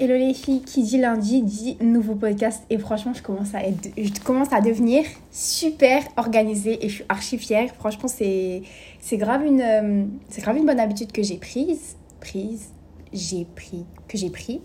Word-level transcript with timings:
Hello 0.00 0.14
les 0.14 0.32
filles, 0.32 0.62
qui 0.62 0.84
dit 0.84 0.96
lundi 0.96 1.42
dit 1.42 1.76
nouveau 1.80 2.14
podcast 2.14 2.62
et 2.70 2.78
franchement 2.78 3.14
je 3.14 3.20
commence 3.20 3.52
à 3.56 3.64
être, 3.64 3.88
je 3.96 4.10
commence 4.22 4.52
à 4.52 4.60
devenir 4.60 5.02
super 5.32 6.04
organisée 6.16 6.78
et 6.86 6.88
je 6.88 6.94
suis 6.94 7.04
archi 7.08 7.36
fière. 7.36 7.74
Franchement 7.74 8.06
c'est 8.06 8.62
c'est 9.00 9.16
grave 9.16 9.44
une 9.44 9.60
euh, 9.60 10.04
c'est 10.28 10.40
grave 10.40 10.56
une 10.56 10.66
bonne 10.66 10.78
habitude 10.78 11.10
que 11.10 11.24
j'ai 11.24 11.36
prise 11.36 11.96
prise 12.20 12.68
j'ai 13.12 13.44
pris 13.56 13.84
que 14.06 14.16
j'ai 14.16 14.30
pris. 14.30 14.60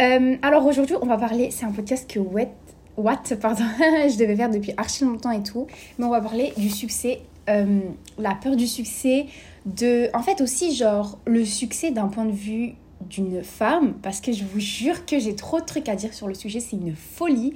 Euh, 0.00 0.36
alors 0.40 0.64
aujourd'hui 0.64 0.96
on 1.02 1.06
va 1.06 1.18
parler 1.18 1.50
c'est 1.50 1.66
un 1.66 1.72
podcast 1.72 2.10
que 2.10 2.18
what 2.18 2.48
what 2.96 3.20
pardon 3.42 3.64
je 3.78 4.16
devais 4.16 4.36
faire 4.36 4.48
depuis 4.48 4.72
archi 4.78 5.04
longtemps 5.04 5.32
et 5.32 5.42
tout 5.42 5.66
mais 5.98 6.06
on 6.06 6.10
va 6.10 6.22
parler 6.22 6.54
du 6.56 6.70
succès 6.70 7.20
euh, 7.50 7.80
la 8.16 8.34
peur 8.36 8.56
du 8.56 8.66
succès 8.66 9.26
de 9.66 10.08
en 10.14 10.22
fait 10.22 10.40
aussi 10.40 10.74
genre 10.74 11.18
le 11.26 11.44
succès 11.44 11.90
d'un 11.90 12.08
point 12.08 12.24
de 12.24 12.32
vue 12.32 12.76
d'une 13.08 13.42
femme, 13.42 13.94
parce 14.02 14.20
que 14.20 14.32
je 14.32 14.44
vous 14.44 14.60
jure 14.60 15.06
que 15.06 15.18
j'ai 15.18 15.34
trop 15.34 15.60
de 15.60 15.64
trucs 15.64 15.88
à 15.88 15.96
dire 15.96 16.12
sur 16.12 16.28
le 16.28 16.34
sujet, 16.34 16.60
c'est 16.60 16.76
une 16.76 16.94
folie. 16.94 17.54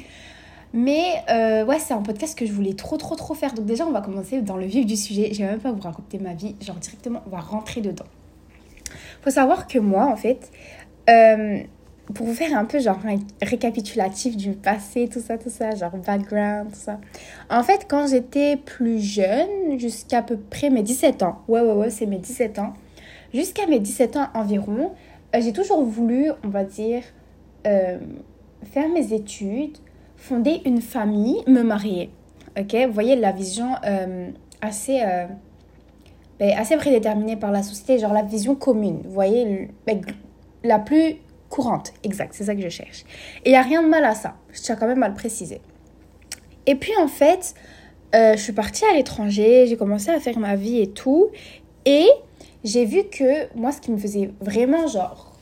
Mais 0.72 1.22
euh, 1.30 1.64
ouais, 1.64 1.78
c'est 1.78 1.94
un 1.94 2.02
podcast 2.02 2.36
que 2.36 2.46
je 2.46 2.52
voulais 2.52 2.74
trop, 2.74 2.96
trop, 2.96 3.14
trop 3.14 3.34
faire. 3.34 3.54
Donc 3.54 3.64
déjà, 3.64 3.86
on 3.86 3.92
va 3.92 4.00
commencer 4.00 4.42
dans 4.42 4.56
le 4.56 4.66
vif 4.66 4.84
du 4.84 4.96
sujet. 4.96 5.32
Je 5.32 5.38
vais 5.38 5.46
même 5.50 5.60
pas 5.60 5.70
vous 5.70 5.80
raconter 5.80 6.18
ma 6.18 6.34
vie, 6.34 6.56
genre 6.60 6.76
directement, 6.76 7.22
on 7.26 7.30
va 7.30 7.40
rentrer 7.40 7.80
dedans. 7.80 8.06
Faut 9.22 9.30
savoir 9.30 9.68
que 9.68 9.78
moi, 9.78 10.06
en 10.06 10.16
fait, 10.16 10.50
euh, 11.08 11.60
pour 12.12 12.26
vous 12.26 12.34
faire 12.34 12.58
un 12.58 12.64
peu 12.64 12.80
genre 12.80 12.98
un 13.06 13.18
récapitulatif 13.40 14.36
du 14.36 14.52
passé, 14.52 15.08
tout 15.10 15.20
ça, 15.20 15.38
tout 15.38 15.48
ça, 15.48 15.74
genre 15.74 15.96
background, 15.96 16.72
tout 16.72 16.78
ça. 16.78 17.00
En 17.48 17.62
fait, 17.62 17.86
quand 17.88 18.08
j'étais 18.08 18.56
plus 18.56 19.00
jeune, 19.00 19.78
jusqu'à 19.78 20.22
peu 20.22 20.36
près 20.36 20.70
mes 20.70 20.82
17 20.82 21.22
ans, 21.22 21.42
ouais, 21.48 21.60
ouais, 21.60 21.72
ouais, 21.72 21.90
c'est 21.90 22.06
mes 22.06 22.18
17 22.18 22.58
ans, 22.58 22.74
jusqu'à 23.32 23.66
mes 23.66 23.78
17 23.78 24.16
ans 24.16 24.26
environ, 24.34 24.92
j'ai 25.40 25.52
toujours 25.52 25.82
voulu, 25.82 26.30
on 26.44 26.48
va 26.48 26.64
dire, 26.64 27.02
euh, 27.66 27.98
faire 28.64 28.88
mes 28.88 29.12
études, 29.12 29.76
fonder 30.16 30.62
une 30.64 30.80
famille, 30.80 31.42
me 31.46 31.62
marier. 31.62 32.10
Ok, 32.58 32.74
vous 32.86 32.92
voyez 32.92 33.16
la 33.16 33.32
vision 33.32 33.74
euh, 33.84 34.30
assez, 34.60 35.02
ben, 36.38 36.56
assez 36.56 36.76
prédéterminée 36.76 37.36
par 37.36 37.50
la 37.50 37.62
société, 37.62 37.98
genre 37.98 38.12
la 38.12 38.22
vision 38.22 38.54
commune. 38.54 39.00
Vous 39.04 39.10
voyez, 39.10 39.70
ben, 39.86 40.00
la 40.62 40.78
plus 40.78 41.16
courante, 41.48 41.92
exact, 42.04 42.32
c'est 42.34 42.44
ça 42.44 42.54
que 42.54 42.62
je 42.62 42.68
cherche. 42.68 43.04
Et 43.44 43.48
il 43.48 43.52
n'y 43.52 43.56
a 43.56 43.62
rien 43.62 43.82
de 43.82 43.88
mal 43.88 44.04
à 44.04 44.14
ça, 44.14 44.36
je 44.52 44.60
tiens 44.60 44.76
quand 44.76 44.86
même 44.86 45.02
à 45.02 45.08
le 45.08 45.14
préciser. 45.14 45.60
Et 46.66 46.76
puis 46.76 46.92
en 47.00 47.08
fait, 47.08 47.54
je 48.12 48.38
suis 48.38 48.52
partie 48.52 48.84
à 48.84 48.94
l'étranger, 48.94 49.66
j'ai 49.66 49.76
commencé 49.76 50.10
à 50.10 50.20
faire 50.20 50.38
ma 50.38 50.54
vie 50.54 50.80
et 50.80 50.90
tout. 50.90 51.30
Et 51.84 52.06
j'ai 52.64 52.86
vu 52.86 53.04
que 53.04 53.54
moi, 53.54 53.70
ce 53.72 53.80
qui 53.80 53.90
me 53.90 53.98
faisait 53.98 54.30
vraiment 54.40 54.86
genre 54.86 55.32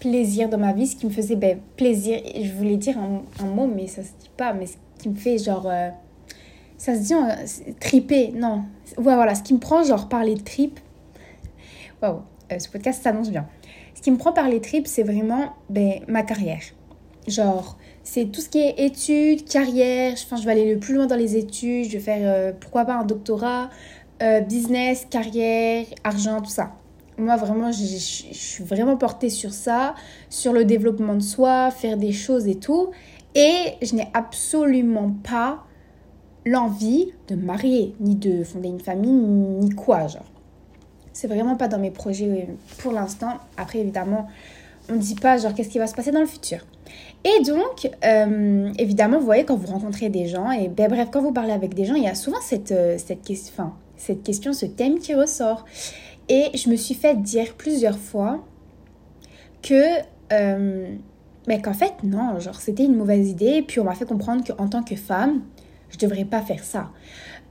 plaisir 0.00 0.48
dans 0.48 0.58
ma 0.58 0.72
vie, 0.72 0.86
ce 0.86 0.96
qui 0.96 1.06
me 1.06 1.12
faisait 1.12 1.36
ben, 1.36 1.60
plaisir, 1.76 2.20
je 2.34 2.50
voulais 2.52 2.76
dire 2.76 2.96
un, 2.98 3.44
mot, 3.44 3.66
mais 3.66 3.86
ça 3.86 4.02
se 4.02 4.08
dit 4.08 4.30
pas, 4.36 4.52
mais 4.52 4.66
ce 4.66 4.74
qui 4.98 5.10
me 5.10 5.14
fait 5.14 5.38
genre. 5.38 5.68
Euh, 5.70 5.90
ça 6.78 6.96
se 6.96 7.00
dit 7.00 7.14
euh, 7.14 7.74
triper, 7.78 8.32
non. 8.34 8.64
Ouais, 8.96 9.14
voilà, 9.14 9.34
ce 9.34 9.42
qui 9.42 9.54
me 9.54 9.60
prend 9.60 9.84
genre 9.84 10.08
par 10.08 10.24
les 10.24 10.34
tripes. 10.34 10.80
Waouh, 12.02 12.22
euh, 12.50 12.58
ce 12.58 12.68
podcast 12.68 13.02
s'annonce 13.02 13.30
bien. 13.30 13.46
Ce 13.94 14.00
qui 14.00 14.10
me 14.10 14.16
prend 14.16 14.32
par 14.32 14.48
les 14.48 14.60
tripes, 14.60 14.88
c'est 14.88 15.04
vraiment 15.04 15.52
ben, 15.68 16.00
ma 16.08 16.22
carrière. 16.22 16.62
Genre, 17.28 17.76
c'est 18.02 18.32
tout 18.32 18.40
ce 18.40 18.48
qui 18.48 18.58
est 18.58 18.80
études, 18.80 19.44
carrière. 19.44 20.14
Enfin, 20.14 20.36
je 20.36 20.44
vais 20.44 20.50
aller 20.50 20.74
le 20.74 20.80
plus 20.80 20.94
loin 20.94 21.06
dans 21.06 21.14
les 21.14 21.36
études. 21.36 21.84
Je 21.84 21.92
vais 21.92 22.00
faire, 22.00 22.54
pourquoi 22.58 22.84
pas, 22.84 22.96
un 22.96 23.04
doctorat. 23.04 23.70
Euh, 24.22 24.40
business, 24.40 25.04
carrière, 25.10 25.84
argent, 26.04 26.40
tout 26.40 26.50
ça. 26.50 26.70
Moi, 27.18 27.34
vraiment, 27.36 27.72
je, 27.72 27.82
suis 27.82 28.62
vraiment 28.62 28.96
portée 28.96 29.30
sur 29.30 29.52
ça, 29.52 29.96
sur 30.30 30.52
le 30.52 30.64
développement 30.64 31.14
de 31.14 31.22
soi, 31.22 31.72
faire 31.72 31.96
des 31.96 32.12
choses 32.12 32.46
et 32.46 32.54
tout. 32.54 32.90
Et 33.34 33.74
je 33.82 33.96
n'ai 33.96 34.08
absolument 34.14 35.12
pas 35.24 35.64
l'envie 36.46 37.10
de 37.26 37.34
marier, 37.34 37.96
ni 37.98 38.14
de 38.14 38.44
fonder 38.44 38.68
une 38.68 38.80
famille, 38.80 39.10
ni 39.10 39.70
quoi, 39.70 40.06
genre. 40.06 40.30
C'est 41.12 41.26
vraiment 41.26 41.56
pas 41.56 41.66
dans 41.66 41.78
mes 41.78 41.90
projets 41.90 42.46
euh, 42.48 42.52
pour 42.78 42.92
l'instant. 42.92 43.38
Après, 43.56 43.80
évidemment, 43.80 44.28
on 44.88 44.94
ne 44.94 44.98
dit 44.98 45.16
pas, 45.16 45.36
genre, 45.36 45.52
qu'est-ce 45.52 45.68
qui 45.68 45.78
va 45.78 45.88
se 45.88 45.94
passer 45.94 46.12
dans 46.12 46.20
le 46.20 46.26
futur. 46.26 46.58
Et 47.24 47.42
donc, 47.42 47.90
euh, 48.04 48.72
évidemment, 48.78 49.18
vous 49.18 49.24
voyez, 49.24 49.44
quand 49.44 49.56
vous 49.56 49.72
rencontrez 49.72 50.10
des 50.10 50.28
gens, 50.28 50.52
et 50.52 50.68
ben, 50.68 50.88
bref, 50.88 51.08
quand 51.10 51.22
vous 51.22 51.32
parlez 51.32 51.52
avec 51.52 51.74
des 51.74 51.86
gens, 51.86 51.94
il 51.94 52.04
y 52.04 52.08
a 52.08 52.14
souvent 52.14 52.40
cette, 52.40 52.74
cette 52.98 53.22
question, 53.22 53.72
cette 54.02 54.22
question, 54.22 54.52
ce 54.52 54.66
thème 54.66 54.98
qui 54.98 55.14
ressort. 55.14 55.64
Et 56.28 56.50
je 56.54 56.68
me 56.68 56.76
suis 56.76 56.94
fait 56.94 57.20
dire 57.22 57.54
plusieurs 57.54 57.98
fois 57.98 58.44
que, 59.62 60.00
euh, 60.32 60.94
mais 61.46 61.60
qu'en 61.60 61.72
fait, 61.72 61.92
non, 62.02 62.38
genre 62.40 62.60
c'était 62.60 62.84
une 62.84 62.96
mauvaise 62.96 63.28
idée. 63.28 63.62
Puis 63.62 63.80
on 63.80 63.84
m'a 63.84 63.94
fait 63.94 64.04
comprendre 64.04 64.42
qu'en 64.44 64.68
tant 64.68 64.82
que 64.82 64.96
femme, 64.96 65.42
je 65.90 65.98
devrais 65.98 66.24
pas 66.24 66.40
faire 66.40 66.64
ça. 66.64 66.90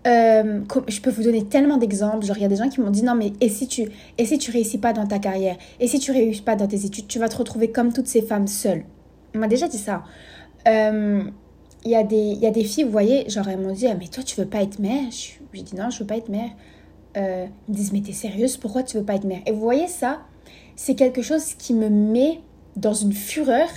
Euh, 0.07 0.61
je 0.87 0.99
peux 0.99 1.11
vous 1.11 1.23
donner 1.23 1.45
tellement 1.45 1.77
d'exemples. 1.77 2.25
Genre, 2.25 2.37
il 2.37 2.41
y 2.41 2.45
a 2.45 2.49
des 2.49 2.55
gens 2.55 2.69
qui 2.69 2.81
m'ont 2.81 2.89
dit 2.89 3.03
non, 3.03 3.15
mais 3.15 3.33
et 3.39 3.49
si 3.49 3.67
tu 3.67 3.87
et 4.17 4.25
si 4.25 4.37
tu 4.37 4.51
réussis 4.51 4.79
pas 4.79 4.93
dans 4.93 5.05
ta 5.05 5.19
carrière 5.19 5.57
Et 5.79 5.87
si 5.87 5.99
tu 5.99 6.11
réussis 6.11 6.41
pas 6.41 6.55
dans 6.55 6.67
tes 6.67 6.85
études 6.85 7.07
Tu 7.07 7.19
vas 7.19 7.29
te 7.29 7.37
retrouver 7.37 7.71
comme 7.71 7.93
toutes 7.93 8.07
ces 8.07 8.21
femmes 8.21 8.47
seules. 8.47 8.83
On 9.35 9.39
m'a 9.39 9.47
déjà 9.47 9.67
dit 9.67 9.77
ça. 9.77 10.03
Euh, 10.67 11.23
il 11.83 11.91
y, 11.91 11.95
a 11.95 12.03
des, 12.03 12.15
y 12.15 12.45
a 12.45 12.51
des 12.51 12.63
filles, 12.63 12.83
vous 12.83 12.91
voyez, 12.91 13.29
genre 13.29 13.47
elles 13.49 13.59
m'ont 13.59 13.73
dit 13.73 13.87
ah, 13.87 13.95
mais 13.97 14.07
toi 14.07 14.23
tu 14.23 14.39
veux 14.39 14.47
pas 14.47 14.61
être 14.61 14.79
mère? 14.79 15.05
J'ai 15.11 15.61
dit 15.61 15.75
non, 15.75 15.89
je 15.89 15.99
veux 15.99 16.05
pas 16.05 16.17
être 16.17 16.29
mère. 16.29 16.51
Euh, 17.17 17.47
ils 17.67 17.71
me 17.71 17.75
disent 17.75 17.91
mais 17.91 18.01
t'es 18.01 18.13
sérieuse? 18.13 18.57
Pourquoi 18.57 18.83
tu 18.83 18.97
veux 18.97 19.03
pas 19.03 19.15
être 19.15 19.25
mère? 19.25 19.41
Et 19.45 19.51
vous 19.51 19.59
voyez 19.61 19.87
ça, 19.87 20.21
c'est 20.75 20.95
quelque 20.95 21.21
chose 21.21 21.53
qui 21.55 21.73
me 21.73 21.89
met 21.89 22.41
dans 22.75 22.93
une 22.93 23.13
fureur 23.13 23.67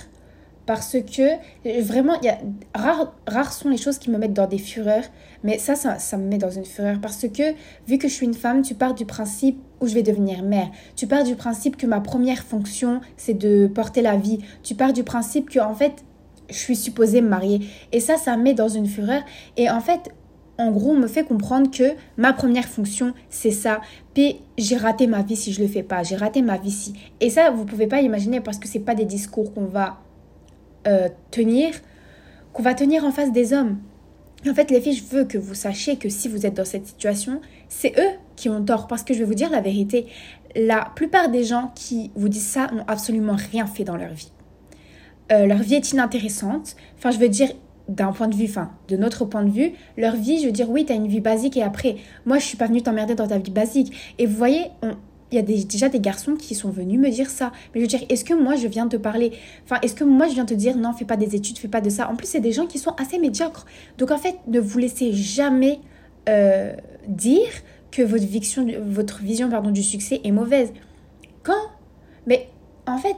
parce 0.65 0.97
que 0.99 1.81
vraiment, 1.81 2.19
y 2.21 2.29
a, 2.29 2.39
rares, 2.73 3.13
rares 3.27 3.53
sont 3.53 3.69
les 3.69 3.77
choses 3.77 3.99
qui 3.99 4.09
me 4.09 4.17
mettent 4.17 4.33
dans 4.33 4.47
des 4.47 4.57
fureurs, 4.57 5.03
mais 5.43 5.59
ça, 5.59 5.75
ça, 5.75 5.99
ça, 5.99 6.17
me 6.17 6.27
met 6.27 6.37
dans 6.37 6.49
une 6.49 6.65
fureur 6.65 6.99
parce 6.99 7.27
que 7.27 7.53
vu 7.87 7.97
que 7.99 8.07
je 8.07 8.13
suis 8.13 8.25
une 8.25 8.33
femme, 8.33 8.63
tu 8.63 8.73
pars 8.73 8.95
du 8.95 9.05
principe 9.05 9.59
où 9.79 9.87
je 9.87 9.93
vais 9.93 10.01
devenir 10.01 10.41
mère. 10.41 10.69
Tu 10.95 11.05
pars 11.05 11.23
du 11.23 11.35
principe 11.35 11.77
que 11.77 11.85
ma 11.85 11.99
première 11.99 12.43
fonction, 12.43 13.01
c'est 13.15 13.35
de 13.35 13.67
porter 13.67 14.01
la 14.01 14.17
vie. 14.17 14.39
Tu 14.63 14.73
pars 14.73 14.93
du 14.93 15.03
principe 15.03 15.49
que, 15.49 15.59
en 15.59 15.75
fait, 15.75 16.03
je 16.49 16.55
suis 16.55 16.75
supposée 16.75 17.21
me 17.21 17.29
marier. 17.29 17.61
Et 17.91 17.99
ça, 17.99 18.17
ça 18.17 18.37
me 18.37 18.43
met 18.43 18.53
dans 18.53 18.69
une 18.69 18.87
fureur. 18.87 19.21
Et 19.57 19.69
en 19.69 19.81
fait, 19.81 20.11
en 20.57 20.71
gros, 20.71 20.91
on 20.91 20.97
me 20.97 21.07
fait 21.07 21.23
comprendre 21.23 21.69
que 21.69 21.95
ma 22.17 22.33
première 22.33 22.65
fonction, 22.65 23.13
c'est 23.29 23.51
ça. 23.51 23.81
Puis 24.13 24.37
j'ai 24.57 24.77
raté 24.77 25.07
ma 25.07 25.21
vie 25.21 25.35
si 25.35 25.51
je 25.51 25.61
le 25.61 25.67
fais 25.67 25.83
pas. 25.83 26.03
J'ai 26.03 26.15
raté 26.15 26.41
ma 26.41 26.57
vie 26.57 26.71
si. 26.71 26.93
Et 27.19 27.29
ça, 27.29 27.51
vous 27.51 27.65
pouvez 27.65 27.87
pas 27.87 28.01
imaginer 28.01 28.39
parce 28.39 28.57
que 28.57 28.67
c'est 28.67 28.79
pas 28.79 28.95
des 28.95 29.05
discours 29.05 29.53
qu'on 29.53 29.65
va 29.65 29.97
euh, 30.87 31.09
tenir, 31.31 31.73
qu'on 32.53 32.63
va 32.63 32.73
tenir 32.73 33.03
en 33.03 33.11
face 33.11 33.31
des 33.31 33.53
hommes. 33.53 33.79
En 34.47 34.53
fait, 34.53 34.69
les 34.69 34.79
filles, 34.79 34.93
je 34.93 35.15
veux 35.15 35.25
que 35.25 35.37
vous 35.37 35.55
sachiez 35.55 35.97
que 35.97 36.07
si 36.07 36.29
vous 36.29 36.45
êtes 36.45 36.53
dans 36.53 36.65
cette 36.65 36.85
situation, 36.85 37.41
c'est 37.67 37.93
eux 37.99 38.11
qui 38.35 38.47
ont 38.47 38.63
tort. 38.63 38.87
Parce 38.87 39.03
que 39.03 39.13
je 39.13 39.19
vais 39.19 39.25
vous 39.25 39.33
dire 39.33 39.49
la 39.49 39.61
vérité, 39.61 40.05
la 40.55 40.91
plupart 40.95 41.29
des 41.29 41.43
gens 41.43 41.71
qui 41.75 42.11
vous 42.15 42.29
disent 42.29 42.47
ça 42.47 42.67
n'ont 42.71 42.85
absolument 42.87 43.35
rien 43.51 43.65
fait 43.65 43.83
dans 43.83 43.97
leur 43.97 44.13
vie. 44.13 44.31
Euh, 45.31 45.45
leur 45.45 45.59
vie 45.59 45.75
est 45.75 45.91
inintéressante. 45.91 46.75
Enfin, 46.97 47.11
je 47.11 47.17
veux 47.17 47.29
dire, 47.29 47.49
d'un 47.87 48.11
point 48.11 48.27
de 48.27 48.35
vue, 48.35 48.45
enfin, 48.45 48.71
de 48.87 48.97
notre 48.97 49.25
point 49.25 49.43
de 49.43 49.49
vue, 49.49 49.73
leur 49.97 50.15
vie, 50.15 50.39
je 50.39 50.45
veux 50.47 50.51
dire, 50.51 50.69
oui, 50.69 50.85
tu 50.85 50.93
as 50.93 50.95
une 50.95 51.07
vie 51.07 51.19
basique 51.19 51.57
et 51.57 51.63
après, 51.63 51.97
moi, 52.25 52.39
je 52.39 52.45
suis 52.45 52.57
pas 52.57 52.67
venue 52.67 52.81
t'emmerder 52.81 53.15
dans 53.15 53.27
ta 53.27 53.37
vie 53.37 53.51
basique. 53.51 54.15
Et 54.17 54.25
vous 54.25 54.35
voyez, 54.35 54.65
il 55.31 55.35
y 55.35 55.39
a 55.39 55.41
déjà 55.41 55.89
des 55.89 55.99
garçons 55.99 56.35
qui 56.35 56.55
sont 56.55 56.69
venus 56.69 56.99
me 56.99 57.09
dire 57.09 57.29
ça. 57.29 57.51
Mais 57.73 57.81
je 57.81 57.85
veux 57.85 57.87
dire, 57.87 58.03
est-ce 58.09 58.23
que 58.23 58.33
moi, 58.33 58.55
je 58.55 58.67
viens 58.67 58.87
te 58.87 58.97
parler? 58.97 59.33
Enfin, 59.63 59.79
est-ce 59.81 59.95
que 59.95 60.03
moi, 60.03 60.27
je 60.27 60.33
viens 60.33 60.45
te 60.45 60.53
dire, 60.53 60.77
non, 60.77 60.93
fais 60.93 61.05
pas 61.05 61.17
des 61.17 61.35
études, 61.35 61.57
fais 61.57 61.67
pas 61.67 61.81
de 61.81 61.89
ça? 61.89 62.09
En 62.09 62.15
plus, 62.15 62.27
c'est 62.27 62.39
des 62.39 62.51
gens 62.51 62.67
qui 62.67 62.79
sont 62.79 62.93
assez 62.99 63.19
médiocres. 63.19 63.65
Donc, 63.97 64.11
en 64.11 64.17
fait, 64.17 64.35
ne 64.47 64.59
vous 64.59 64.77
laissez 64.79 65.13
jamais 65.13 65.79
euh, 66.29 66.73
dire 67.07 67.49
que 67.91 68.01
votre 68.01 68.25
vision, 68.25 68.65
votre 68.87 69.21
vision 69.21 69.49
pardon, 69.49 69.71
du 69.71 69.83
succès 69.83 70.21
est 70.23 70.31
mauvaise. 70.31 70.73
Quand? 71.43 71.53
Mais 72.27 72.49
en 72.87 72.97
fait, 72.97 73.15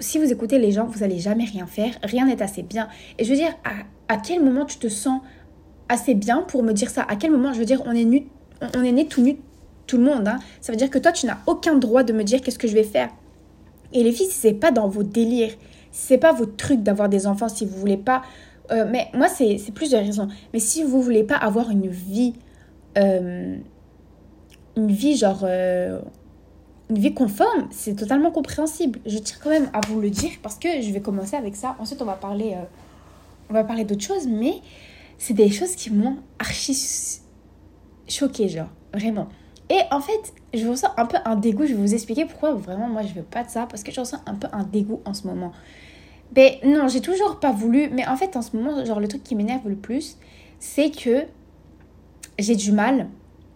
si 0.00 0.18
vous 0.18 0.32
écoutez 0.32 0.58
les 0.58 0.72
gens, 0.72 0.86
vous 0.86 1.00
n'allez 1.00 1.18
jamais 1.18 1.44
rien 1.44 1.66
faire, 1.66 1.92
rien 2.02 2.26
n'est 2.26 2.42
assez 2.42 2.62
bien. 2.62 2.88
Et 3.18 3.24
je 3.24 3.30
veux 3.30 3.36
dire, 3.36 3.54
à, 4.08 4.16
quel 4.18 4.42
moment 4.42 4.64
tu 4.64 4.78
te 4.78 4.88
sens 4.88 5.20
assez 5.88 6.14
bien 6.14 6.42
pour 6.42 6.62
me 6.62 6.72
dire 6.72 6.90
ça? 6.90 7.02
À 7.02 7.16
quel 7.16 7.30
moment, 7.30 7.52
je 7.52 7.58
veux 7.58 7.64
dire, 7.64 7.82
on 7.86 7.92
est, 7.92 8.04
nu, 8.04 8.26
on 8.76 8.82
est 8.82 8.92
né 8.92 9.06
tout 9.06 9.22
nu, 9.22 9.36
tout 9.86 9.96
le 9.96 10.04
monde. 10.04 10.28
Hein. 10.28 10.38
Ça 10.60 10.72
veut 10.72 10.78
dire 10.78 10.90
que 10.90 10.98
toi, 10.98 11.12
tu 11.12 11.26
n'as 11.26 11.38
aucun 11.46 11.76
droit 11.76 12.02
de 12.02 12.12
me 12.12 12.22
dire 12.22 12.40
qu'est-ce 12.40 12.58
que 12.58 12.68
je 12.68 12.74
vais 12.74 12.84
faire. 12.84 13.10
Et 13.92 14.02
les 14.02 14.12
filles, 14.12 14.26
si 14.26 14.38
c'est 14.38 14.54
pas 14.54 14.70
dans 14.70 14.88
vos 14.88 15.02
délires, 15.02 15.52
si 15.90 16.06
c'est 16.06 16.18
pas 16.18 16.32
votre 16.32 16.56
truc 16.56 16.82
d'avoir 16.82 17.08
des 17.08 17.26
enfants, 17.26 17.48
si 17.48 17.64
vous 17.64 17.78
voulez 17.78 17.96
pas... 17.96 18.22
Euh, 18.70 18.86
mais 18.90 19.08
moi, 19.14 19.28
c'est 19.28 19.58
plusieurs 19.74 20.02
raisons. 20.02 20.28
Mais 20.52 20.58
si 20.58 20.82
vous 20.82 21.02
voulez 21.02 21.24
pas 21.24 21.36
avoir 21.36 21.70
une 21.70 21.88
vie... 21.88 22.34
Euh, 22.98 23.56
une 24.76 24.90
vie 24.90 25.16
genre... 25.16 25.42
Euh, 25.44 26.00
une 26.94 27.00
vie 27.00 27.12
conforme, 27.12 27.66
c'est 27.70 27.96
totalement 27.96 28.30
compréhensible. 28.30 29.00
Je 29.04 29.18
tiens 29.18 29.36
quand 29.42 29.50
même 29.50 29.68
à 29.72 29.80
vous 29.88 30.00
le 30.00 30.10
dire 30.10 30.30
parce 30.42 30.56
que 30.56 30.80
je 30.80 30.90
vais 30.92 31.00
commencer 31.00 31.34
avec 31.34 31.56
ça. 31.56 31.74
Ensuite, 31.80 32.00
on 32.00 32.04
va 32.04 32.12
parler, 32.12 32.56
euh, 33.52 33.64
parler 33.64 33.84
d'autres 33.84 34.04
choses, 34.04 34.28
mais 34.28 34.54
c'est 35.18 35.34
des 35.34 35.50
choses 35.50 35.74
qui 35.74 35.90
m'ont 35.90 36.18
archi 36.38 37.20
choqué, 38.06 38.48
genre, 38.48 38.68
vraiment. 38.92 39.28
Et 39.68 39.74
Et 39.74 39.80
en 39.90 40.00
fait, 40.00 40.34
je 40.52 40.68
ressens 40.68 40.90
un 40.96 41.06
peu 41.06 41.16
un 41.24 41.34
dégoût. 41.34 41.66
Je 41.66 41.72
vais 41.74 41.80
vous 41.80 41.94
expliquer 41.94 42.26
pourquoi 42.26 42.52
vraiment 42.52 42.86
moi 42.86 43.02
je 43.02 43.12
veux 43.12 43.22
pas 43.22 43.42
de 43.42 43.50
ça. 43.50 43.66
Parce 43.66 43.82
que 43.82 43.90
je 43.90 43.98
ressens 43.98 44.20
un 44.26 44.34
peu 44.34 44.46
un 44.52 44.62
dégoût 44.62 45.00
en 45.04 45.14
ce 45.14 45.26
moment. 45.26 45.52
Ben 46.32 46.54
non, 46.64 46.86
j'ai 46.86 47.00
toujours 47.00 47.40
pas 47.40 47.50
voulu. 47.50 47.88
Mais 47.90 48.06
en 48.06 48.16
fait, 48.16 48.36
en 48.36 48.42
ce 48.42 48.56
moment, 48.56 48.84
genre 48.84 49.00
le 49.00 49.08
truc 49.08 49.24
qui 49.24 49.34
m'énerve 49.34 49.66
le 49.68 49.74
plus, 49.74 50.16
c'est 50.60 50.90
que 50.90 51.24
j'ai 52.38 52.54
du 52.54 52.70
mal. 52.70 53.08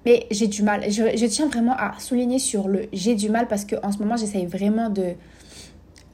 Mais 0.07 0.27
j'ai 0.31 0.47
du 0.47 0.63
mal. 0.63 0.91
Je, 0.91 1.27
tiens 1.27 1.49
vraiment 1.49 1.75
à 1.77 1.99
souligner 1.99 2.39
sur 2.39 2.69
le 2.69 2.89
j'ai 2.93 3.15
du 3.15 3.29
mal 3.31 3.49
parce 3.49 3.65
qu'en 3.65 3.93
ce 3.93 3.99
moment, 3.99 4.17
j'essaye 4.17 4.47
vraiment 4.47 4.91
de, 4.91 5.15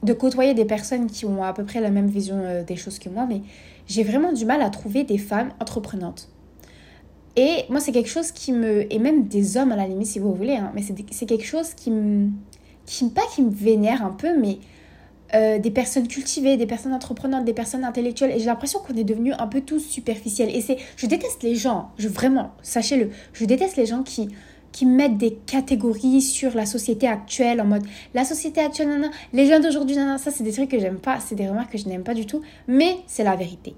de 0.03 0.13
côtoyer 0.13 0.53
des 0.53 0.65
personnes 0.65 1.07
qui 1.07 1.25
ont 1.25 1.43
à 1.43 1.53
peu 1.53 1.63
près 1.63 1.81
la 1.81 1.91
même 1.91 2.07
vision 2.07 2.37
euh, 2.37 2.63
des 2.63 2.75
choses 2.75 2.99
que 2.99 3.09
moi. 3.09 3.25
Mais 3.27 3.41
j'ai 3.87 4.03
vraiment 4.03 4.33
du 4.33 4.45
mal 4.45 4.61
à 4.61 4.69
trouver 4.69 5.03
des 5.03 5.17
femmes 5.17 5.51
entreprenantes. 5.59 6.29
Et 7.35 7.65
moi, 7.69 7.79
c'est 7.79 7.91
quelque 7.91 8.09
chose 8.09 8.31
qui 8.31 8.51
me. 8.53 8.91
Et 8.93 8.99
même 8.99 9.27
des 9.27 9.57
hommes 9.57 9.71
à 9.71 9.75
la 9.75 9.87
limite, 9.87 10.07
si 10.07 10.19
vous 10.19 10.33
voulez, 10.33 10.55
hein, 10.55 10.71
mais 10.73 10.81
c'est 10.81 11.25
quelque 11.25 11.45
chose 11.45 11.73
qui 11.73 11.91
me. 11.91 12.29
Qui, 12.85 13.09
pas 13.09 13.23
qui 13.33 13.41
me 13.41 13.49
vénère 13.49 14.05
un 14.05 14.11
peu, 14.11 14.39
mais 14.39 14.59
euh, 15.35 15.59
des 15.59 15.71
personnes 15.71 16.07
cultivées, 16.07 16.57
des 16.57 16.65
personnes 16.65 16.93
entreprenantes, 16.93 17.45
des 17.45 17.53
personnes 17.53 17.83
intellectuelles. 17.83 18.31
Et 18.31 18.39
j'ai 18.39 18.45
l'impression 18.45 18.79
qu'on 18.79 18.95
est 18.95 19.03
devenu 19.03 19.33
un 19.33 19.47
peu 19.47 19.61
tous 19.61 19.79
superficiels. 19.79 20.49
Et 20.55 20.61
c'est. 20.61 20.77
Je 20.97 21.05
déteste 21.05 21.43
les 21.43 21.55
gens, 21.55 21.89
je, 21.97 22.07
vraiment, 22.07 22.51
sachez-le. 22.61 23.09
Je 23.33 23.45
déteste 23.45 23.77
les 23.77 23.85
gens 23.85 24.03
qui 24.03 24.29
qui 24.71 24.85
mettent 24.85 25.17
des 25.17 25.35
catégories 25.45 26.21
sur 26.21 26.53
la 26.53 26.65
société 26.65 27.07
actuelle 27.07 27.61
en 27.61 27.65
mode 27.65 27.83
la 28.13 28.25
société 28.25 28.59
actuelle, 28.59 29.09
les 29.31 29.45
jeunes 29.45 29.61
d'aujourd'hui, 29.61 29.95
ça 29.95 30.31
c'est 30.31 30.43
des 30.43 30.51
trucs 30.51 30.69
que 30.69 30.79
j'aime 30.79 30.99
pas, 30.99 31.21
c'est 31.21 31.35
des 31.35 31.47
remarques 31.47 31.71
que 31.71 31.77
je 31.77 31.87
n'aime 31.87 32.03
pas 32.03 32.13
du 32.13 32.25
tout, 32.25 32.41
mais 32.67 32.97
c'est 33.07 33.23
la 33.23 33.37
vérité. 33.37 33.73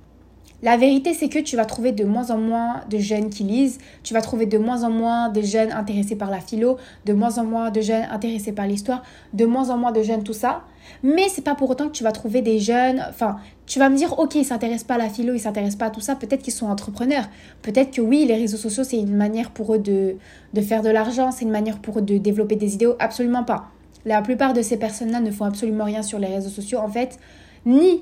La 0.63 0.75
vérité, 0.75 1.13
c'est 1.13 1.29
que 1.29 1.37
tu 1.37 1.55
vas 1.55 1.65
trouver 1.65 1.91
de 1.91 2.03
moins 2.03 2.31
en 2.31 2.39
moins 2.39 2.81
de 2.89 2.97
jeunes 2.97 3.29
qui 3.29 3.43
lisent, 3.43 3.77
tu 4.01 4.15
vas 4.15 4.21
trouver 4.21 4.47
de 4.47 4.57
moins 4.57 4.83
en 4.83 4.89
moins 4.89 5.29
de 5.29 5.41
jeunes 5.43 5.71
intéressés 5.71 6.15
par 6.15 6.31
la 6.31 6.39
philo, 6.39 6.77
de 7.05 7.13
moins 7.13 7.37
en 7.37 7.43
moins 7.43 7.69
de 7.69 7.79
jeunes 7.79 8.07
intéressés 8.09 8.53
par 8.53 8.65
l'histoire, 8.65 9.03
de 9.33 9.45
moins 9.45 9.69
en 9.69 9.77
moins 9.77 9.91
de 9.91 10.01
jeunes 10.01 10.23
tout 10.23 10.33
ça. 10.33 10.63
Mais 11.03 11.29
c'est 11.29 11.43
pas 11.43 11.53
pour 11.53 11.69
autant 11.69 11.85
que 11.85 11.91
tu 11.91 12.03
vas 12.03 12.11
trouver 12.11 12.41
des 12.41 12.57
jeunes, 12.57 13.05
enfin, 13.07 13.37
tu 13.67 13.77
vas 13.77 13.89
me 13.89 13.95
dire 13.95 14.17
OK, 14.17 14.33
ils 14.33 14.45
s'intéressent 14.45 14.87
pas 14.87 14.95
à 14.95 14.97
la 14.97 15.09
philo, 15.09 15.35
ils 15.35 15.39
s'intéressent 15.39 15.77
pas 15.77 15.85
à 15.85 15.89
tout 15.91 16.01
ça, 16.01 16.15
peut-être 16.15 16.41
qu'ils 16.41 16.53
sont 16.53 16.65
entrepreneurs. 16.65 17.29
Peut-être 17.61 17.91
que 17.91 18.01
oui, 18.01 18.25
les 18.25 18.35
réseaux 18.35 18.57
sociaux 18.57 18.83
c'est 18.83 18.97
une 18.97 19.15
manière 19.15 19.51
pour 19.51 19.75
eux 19.75 19.79
de 19.79 20.15
de 20.55 20.61
faire 20.61 20.81
de 20.81 20.89
l'argent, 20.89 21.29
c'est 21.29 21.45
une 21.45 21.51
manière 21.51 21.77
pour 21.77 21.99
eux 21.99 22.01
de 22.01 22.17
développer 22.17 22.55
des 22.55 22.73
idéaux, 22.73 22.95
absolument 22.97 23.43
pas. 23.43 23.67
La 24.05 24.23
plupart 24.23 24.53
de 24.53 24.63
ces 24.63 24.77
personnes-là 24.77 25.19
ne 25.19 25.29
font 25.29 25.45
absolument 25.45 25.83
rien 25.83 26.01
sur 26.01 26.17
les 26.17 26.27
réseaux 26.27 26.49
sociaux 26.49 26.79
en 26.79 26.89
fait, 26.89 27.19
ni 27.67 28.01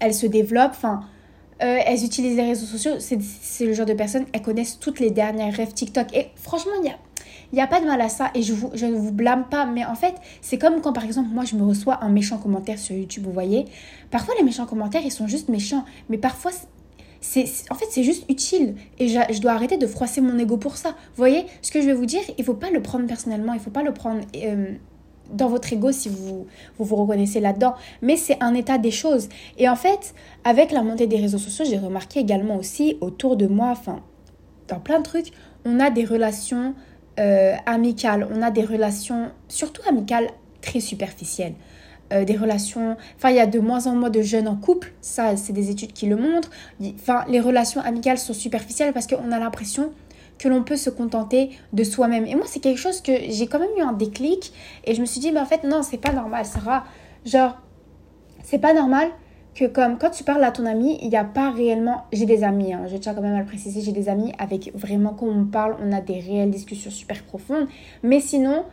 elles 0.00 0.14
se 0.14 0.26
développent, 0.26 0.72
enfin, 0.72 1.02
euh, 1.62 1.78
elles 1.86 2.04
utilisent 2.04 2.36
les 2.36 2.44
réseaux 2.44 2.66
sociaux, 2.66 2.92
c'est 2.98 3.64
le 3.64 3.72
genre 3.72 3.86
de 3.86 3.94
personnes, 3.94 4.26
elles 4.32 4.42
connaissent 4.42 4.78
toutes 4.78 5.00
les 5.00 5.10
dernières 5.10 5.54
rêves 5.54 5.72
TikTok. 5.72 6.14
Et 6.14 6.28
franchement, 6.36 6.72
il 6.80 6.86
y 6.86 6.90
a, 6.90 6.96
y 7.52 7.60
a 7.60 7.66
pas 7.66 7.80
de 7.80 7.86
mal 7.86 8.00
à 8.00 8.08
ça 8.08 8.30
et 8.34 8.42
je, 8.42 8.52
vous, 8.52 8.70
je 8.74 8.86
ne 8.86 8.94
vous 8.94 9.12
blâme 9.12 9.46
pas. 9.48 9.64
Mais 9.66 9.84
en 9.84 9.94
fait, 9.94 10.14
c'est 10.40 10.58
comme 10.58 10.80
quand 10.80 10.92
par 10.92 11.04
exemple, 11.04 11.28
moi, 11.32 11.44
je 11.44 11.54
me 11.56 11.64
reçois 11.64 12.02
un 12.02 12.08
méchant 12.08 12.38
commentaire 12.38 12.78
sur 12.78 12.96
YouTube, 12.96 13.24
vous 13.24 13.32
voyez. 13.32 13.66
Parfois, 14.10 14.34
les 14.38 14.44
méchants 14.44 14.66
commentaires, 14.66 15.02
ils 15.04 15.12
sont 15.12 15.28
juste 15.28 15.48
méchants. 15.48 15.84
Mais 16.08 16.18
parfois, 16.18 16.50
c'est 17.20 17.44
en 17.70 17.76
fait 17.76 17.86
c'est 17.88 18.02
juste 18.02 18.24
utile 18.28 18.74
et 18.98 19.06
je, 19.06 19.20
je, 19.30 19.40
dois 19.40 19.52
arrêter 19.52 19.76
de 19.76 19.86
froisser 19.86 20.20
mon 20.20 20.36
ego 20.38 20.56
pour 20.56 20.76
ça. 20.76 20.90
Vous 20.90 21.18
voyez 21.18 21.46
ce 21.62 21.70
que 21.70 21.80
je 21.80 21.86
vais 21.86 21.92
vous 21.92 22.06
dire 22.06 22.22
Il 22.36 22.44
faut 22.44 22.54
pas 22.54 22.70
le 22.70 22.82
prendre 22.82 23.06
personnellement, 23.06 23.52
il 23.54 23.60
faut 23.60 23.70
pas 23.70 23.84
le 23.84 23.94
prendre 23.94 24.22
euh, 24.36 24.74
dans 25.30 25.48
votre 25.48 25.72
ego 25.72 25.92
si 25.92 26.08
vous, 26.08 26.46
vous 26.78 26.84
vous 26.84 26.96
reconnaissez 26.96 27.40
là-dedans. 27.40 27.74
Mais 28.00 28.16
c'est 28.16 28.42
un 28.42 28.54
état 28.54 28.78
des 28.78 28.90
choses. 28.90 29.28
Et 29.58 29.68
en 29.68 29.76
fait, 29.76 30.14
avec 30.44 30.72
la 30.72 30.82
montée 30.82 31.06
des 31.06 31.18
réseaux 31.18 31.38
sociaux, 31.38 31.64
j'ai 31.68 31.78
remarqué 31.78 32.20
également 32.20 32.56
aussi 32.56 32.96
autour 33.00 33.36
de 33.36 33.46
moi, 33.46 33.68
enfin, 33.70 34.00
dans 34.68 34.80
plein 34.80 34.98
de 34.98 35.04
trucs, 35.04 35.32
on 35.64 35.80
a 35.80 35.90
des 35.90 36.04
relations 36.04 36.74
euh, 37.20 37.54
amicales, 37.66 38.28
on 38.32 38.42
a 38.42 38.50
des 38.50 38.64
relations, 38.64 39.30
surtout 39.48 39.82
amicales, 39.88 40.28
très 40.60 40.80
superficielles. 40.80 41.54
Euh, 42.12 42.24
des 42.24 42.36
relations, 42.36 42.96
enfin 43.16 43.30
il 43.30 43.36
y 43.36 43.40
a 43.40 43.46
de 43.46 43.58
moins 43.58 43.86
en 43.86 43.94
moins 43.94 44.10
de 44.10 44.20
jeunes 44.20 44.46
en 44.46 44.56
couple, 44.56 44.92
ça 45.00 45.36
c'est 45.36 45.52
des 45.52 45.70
études 45.70 45.92
qui 45.94 46.06
le 46.06 46.16
montrent. 46.16 46.50
Enfin 46.94 47.24
les 47.28 47.40
relations 47.40 47.80
amicales 47.80 48.18
sont 48.18 48.34
superficielles 48.34 48.92
parce 48.92 49.06
qu'on 49.06 49.32
a 49.32 49.38
l'impression 49.38 49.92
que 50.42 50.48
l'on 50.48 50.64
peut 50.64 50.76
se 50.76 50.90
contenter 50.90 51.50
de 51.72 51.84
soi-même. 51.84 52.26
Et 52.26 52.34
moi, 52.34 52.46
c'est 52.46 52.58
quelque 52.58 52.80
chose 52.80 53.00
que 53.00 53.12
j'ai 53.28 53.46
quand 53.46 53.60
même 53.60 53.70
eu 53.78 53.82
un 53.82 53.92
déclic 53.92 54.52
et 54.84 54.94
je 54.94 55.00
me 55.00 55.06
suis 55.06 55.20
dit, 55.20 55.30
mais 55.30 55.38
en 55.38 55.46
fait, 55.46 55.62
non, 55.62 55.82
c'est 55.82 55.98
pas 55.98 56.12
normal, 56.12 56.44
Sarah. 56.44 56.84
Genre, 57.24 57.56
c'est 58.42 58.58
pas 58.58 58.74
normal 58.74 59.08
que 59.54 59.66
comme 59.66 59.98
quand 59.98 60.10
tu 60.10 60.24
parles 60.24 60.42
à 60.42 60.50
ton 60.50 60.66
ami, 60.66 60.98
il 61.00 61.10
n'y 61.10 61.16
a 61.16 61.24
pas 61.24 61.50
réellement... 61.50 62.06
J'ai 62.12 62.26
des 62.26 62.42
amis, 62.42 62.72
hein, 62.72 62.86
je 62.90 62.96
tiens 62.96 63.14
quand 63.14 63.22
même 63.22 63.36
à 63.36 63.40
le 63.40 63.46
préciser, 63.46 63.82
j'ai 63.82 63.92
des 63.92 64.08
amis 64.08 64.32
avec 64.38 64.72
vraiment, 64.74 65.10
quand 65.10 65.26
on 65.26 65.44
parle, 65.44 65.76
on 65.80 65.92
a 65.92 66.00
des 66.00 66.18
réelles 66.18 66.50
discussions 66.50 66.90
super 66.90 67.22
profondes. 67.22 67.68
Mais 68.02 68.18
sinon, 68.18 68.64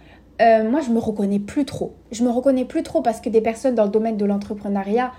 euh, 0.42 0.68
moi, 0.68 0.82
je 0.82 0.90
me 0.90 0.98
reconnais 0.98 1.40
plus 1.40 1.66
trop. 1.66 1.94
Je 2.12 2.24
me 2.24 2.32
reconnais 2.32 2.66
plus 2.66 2.82
trop 2.82 3.04
parce 3.04 3.22
que 3.22 3.30
des 3.30 3.42
personnes 3.42 3.76
dans 3.76 3.84
le 3.84 3.92
domaine 3.92 4.18
de 4.18 4.26
l'entrepreneuriat, 4.26 5.12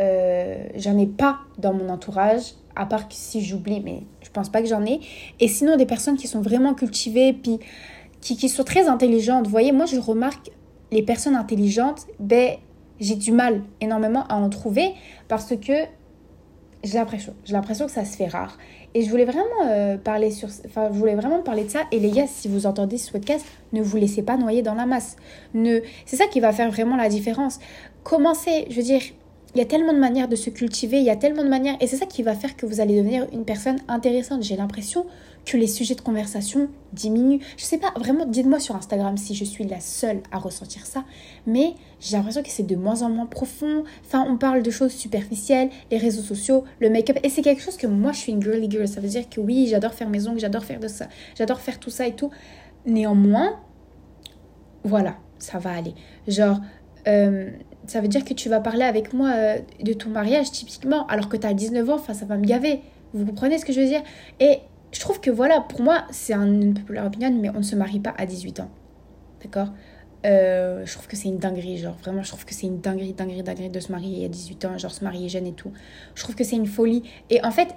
euh, 0.00 0.64
j'en 0.76 0.96
ai 0.96 1.06
pas 1.06 1.40
dans 1.58 1.74
mon 1.74 1.90
entourage, 1.90 2.54
à 2.76 2.86
part 2.86 3.08
que 3.08 3.14
si 3.14 3.44
j'oublie, 3.44 3.82
mais 3.84 4.04
pense 4.32 4.48
pas 4.48 4.62
que 4.62 4.68
j'en 4.68 4.84
ai. 4.84 5.00
Et 5.40 5.48
sinon, 5.48 5.76
des 5.76 5.86
personnes 5.86 6.16
qui 6.16 6.26
sont 6.26 6.40
vraiment 6.40 6.74
cultivées, 6.74 7.32
puis 7.32 7.58
qui, 8.20 8.36
qui 8.36 8.48
sont 8.48 8.64
très 8.64 8.88
intelligentes. 8.88 9.46
Voyez, 9.48 9.72
moi, 9.72 9.86
je 9.86 9.98
remarque 9.98 10.50
les 10.90 11.02
personnes 11.02 11.36
intelligentes, 11.36 12.06
ben, 12.20 12.56
j'ai 13.00 13.16
du 13.16 13.32
mal 13.32 13.62
énormément 13.80 14.24
à 14.28 14.36
en 14.36 14.48
trouver 14.48 14.94
parce 15.28 15.56
que 15.56 15.72
j'ai 16.84 16.98
l'impression, 16.98 17.34
j'ai 17.44 17.52
l'impression 17.52 17.86
que 17.86 17.92
ça 17.92 18.04
se 18.04 18.16
fait 18.16 18.26
rare. 18.26 18.58
Et 18.94 19.02
je 19.02 19.10
voulais 19.10 19.24
vraiment 19.24 19.46
euh, 19.66 19.96
parler 19.96 20.30
sur, 20.30 20.48
enfin, 20.66 20.90
je 20.92 20.98
voulais 20.98 21.14
vraiment 21.14 21.40
parler 21.40 21.64
de 21.64 21.70
ça. 21.70 21.80
Et 21.92 21.98
les 21.98 22.10
gars, 22.10 22.26
si 22.26 22.48
vous 22.48 22.66
entendez 22.66 22.98
ce 22.98 23.10
podcast, 23.10 23.46
ne 23.72 23.80
vous 23.82 23.96
laissez 23.96 24.22
pas 24.22 24.36
noyer 24.36 24.62
dans 24.62 24.74
la 24.74 24.84
masse. 24.84 25.16
Ne, 25.54 25.80
c'est 26.04 26.16
ça 26.16 26.26
qui 26.26 26.40
va 26.40 26.52
faire 26.52 26.70
vraiment 26.70 26.96
la 26.96 27.08
différence. 27.08 27.58
Commencez, 28.02 28.66
je 28.68 28.76
veux 28.76 28.82
dire, 28.82 29.00
il 29.54 29.58
y 29.58 29.60
a 29.60 29.66
tellement 29.66 29.92
de 29.92 29.98
manières 29.98 30.28
de 30.28 30.36
se 30.36 30.50
cultiver, 30.50 30.98
il 30.98 31.04
y 31.04 31.10
a 31.10 31.16
tellement 31.16 31.44
de 31.44 31.48
manières, 31.48 31.76
et 31.80 31.86
c'est 31.86 31.96
ça 31.96 32.06
qui 32.06 32.22
va 32.22 32.34
faire 32.34 32.56
que 32.56 32.64
vous 32.64 32.80
allez 32.80 32.96
devenir 32.96 33.26
une 33.32 33.44
personne 33.44 33.78
intéressante. 33.86 34.42
J'ai 34.42 34.56
l'impression 34.56 35.06
que 35.44 35.56
les 35.56 35.66
sujets 35.66 35.94
de 35.94 36.00
conversation 36.00 36.68
diminuent. 36.92 37.40
Je 37.56 37.64
sais 37.64 37.78
pas, 37.78 37.92
vraiment, 37.96 38.24
dites-moi 38.24 38.60
sur 38.60 38.76
Instagram 38.76 39.16
si 39.16 39.34
je 39.34 39.44
suis 39.44 39.64
la 39.64 39.80
seule 39.80 40.20
à 40.30 40.38
ressentir 40.38 40.86
ça, 40.86 41.04
mais 41.46 41.74
j'ai 42.00 42.16
l'impression 42.16 42.42
que 42.42 42.48
c'est 42.48 42.66
de 42.66 42.76
moins 42.76 43.02
en 43.02 43.10
moins 43.10 43.26
profond. 43.26 43.84
Enfin, 44.06 44.24
on 44.28 44.38
parle 44.38 44.62
de 44.62 44.70
choses 44.70 44.92
superficielles, 44.92 45.68
les 45.90 45.98
réseaux 45.98 46.22
sociaux, 46.22 46.64
le 46.80 46.88
make-up, 46.88 47.18
et 47.22 47.28
c'est 47.28 47.42
quelque 47.42 47.62
chose 47.62 47.76
que 47.76 47.86
moi 47.86 48.12
je 48.12 48.18
suis 48.18 48.32
une 48.32 48.42
girly 48.42 48.70
girl. 48.70 48.88
Ça 48.88 49.00
veut 49.00 49.08
dire 49.08 49.28
que 49.28 49.40
oui, 49.40 49.66
j'adore 49.68 49.92
faire 49.92 50.08
mes 50.08 50.26
ongles, 50.28 50.40
j'adore 50.40 50.64
faire 50.64 50.80
de 50.80 50.88
ça, 50.88 51.08
j'adore 51.36 51.60
faire 51.60 51.78
tout 51.78 51.90
ça 51.90 52.06
et 52.06 52.14
tout. 52.14 52.30
Néanmoins, 52.86 53.60
voilà, 54.84 55.16
ça 55.38 55.58
va 55.58 55.72
aller. 55.72 55.94
Genre, 56.26 56.58
euh, 57.06 57.50
ça 57.86 58.00
veut 58.00 58.08
dire 58.08 58.24
que 58.24 58.34
tu 58.34 58.48
vas 58.48 58.60
parler 58.60 58.84
avec 58.84 59.12
moi 59.12 59.30
euh, 59.34 59.58
de 59.82 59.92
ton 59.92 60.10
mariage 60.10 60.50
typiquement 60.50 61.06
alors 61.06 61.28
que 61.28 61.36
tu 61.36 61.46
as 61.46 61.54
19 61.54 61.90
ans, 61.90 61.94
enfin 61.94 62.14
ça 62.14 62.24
va 62.24 62.36
me 62.36 62.44
gaver. 62.44 62.80
Vous 63.14 63.26
comprenez 63.26 63.58
ce 63.58 63.64
que 63.64 63.72
je 63.72 63.80
veux 63.80 63.86
dire? 63.86 64.02
Et 64.40 64.60
je 64.92 65.00
trouve 65.00 65.20
que 65.20 65.30
voilà, 65.30 65.60
pour 65.60 65.82
moi, 65.82 66.04
c'est 66.10 66.34
une 66.34 66.74
populaire 66.74 67.06
opinion, 67.06 67.30
mais 67.32 67.50
on 67.50 67.58
ne 67.58 67.62
se 67.62 67.76
marie 67.76 68.00
pas 68.00 68.14
à 68.16 68.26
18 68.26 68.60
ans. 68.60 68.70
D'accord? 69.42 69.68
Euh, 70.24 70.86
je 70.86 70.92
trouve 70.92 71.08
que 71.08 71.16
c'est 71.16 71.28
une 71.28 71.38
dinguerie, 71.38 71.78
genre 71.78 71.96
vraiment, 71.96 72.22
je 72.22 72.28
trouve 72.28 72.44
que 72.44 72.54
c'est 72.54 72.66
une 72.66 72.80
dinguerie, 72.80 73.12
dinguerie, 73.12 73.42
dinguerie 73.42 73.70
de 73.70 73.80
se 73.80 73.90
marier 73.90 74.24
à 74.24 74.28
18 74.28 74.64
ans, 74.66 74.78
genre 74.78 74.92
se 74.92 75.02
marier 75.02 75.28
jeune 75.28 75.46
et 75.46 75.52
tout. 75.52 75.72
Je 76.14 76.22
trouve 76.22 76.36
que 76.36 76.44
c'est 76.44 76.56
une 76.56 76.66
folie. 76.66 77.02
Et 77.28 77.44
en 77.44 77.50
fait, 77.50 77.74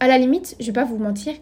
à 0.00 0.08
la 0.08 0.18
limite, 0.18 0.56
je 0.58 0.66
vais 0.66 0.72
pas 0.72 0.84
vous 0.84 0.98
mentir, 0.98 1.34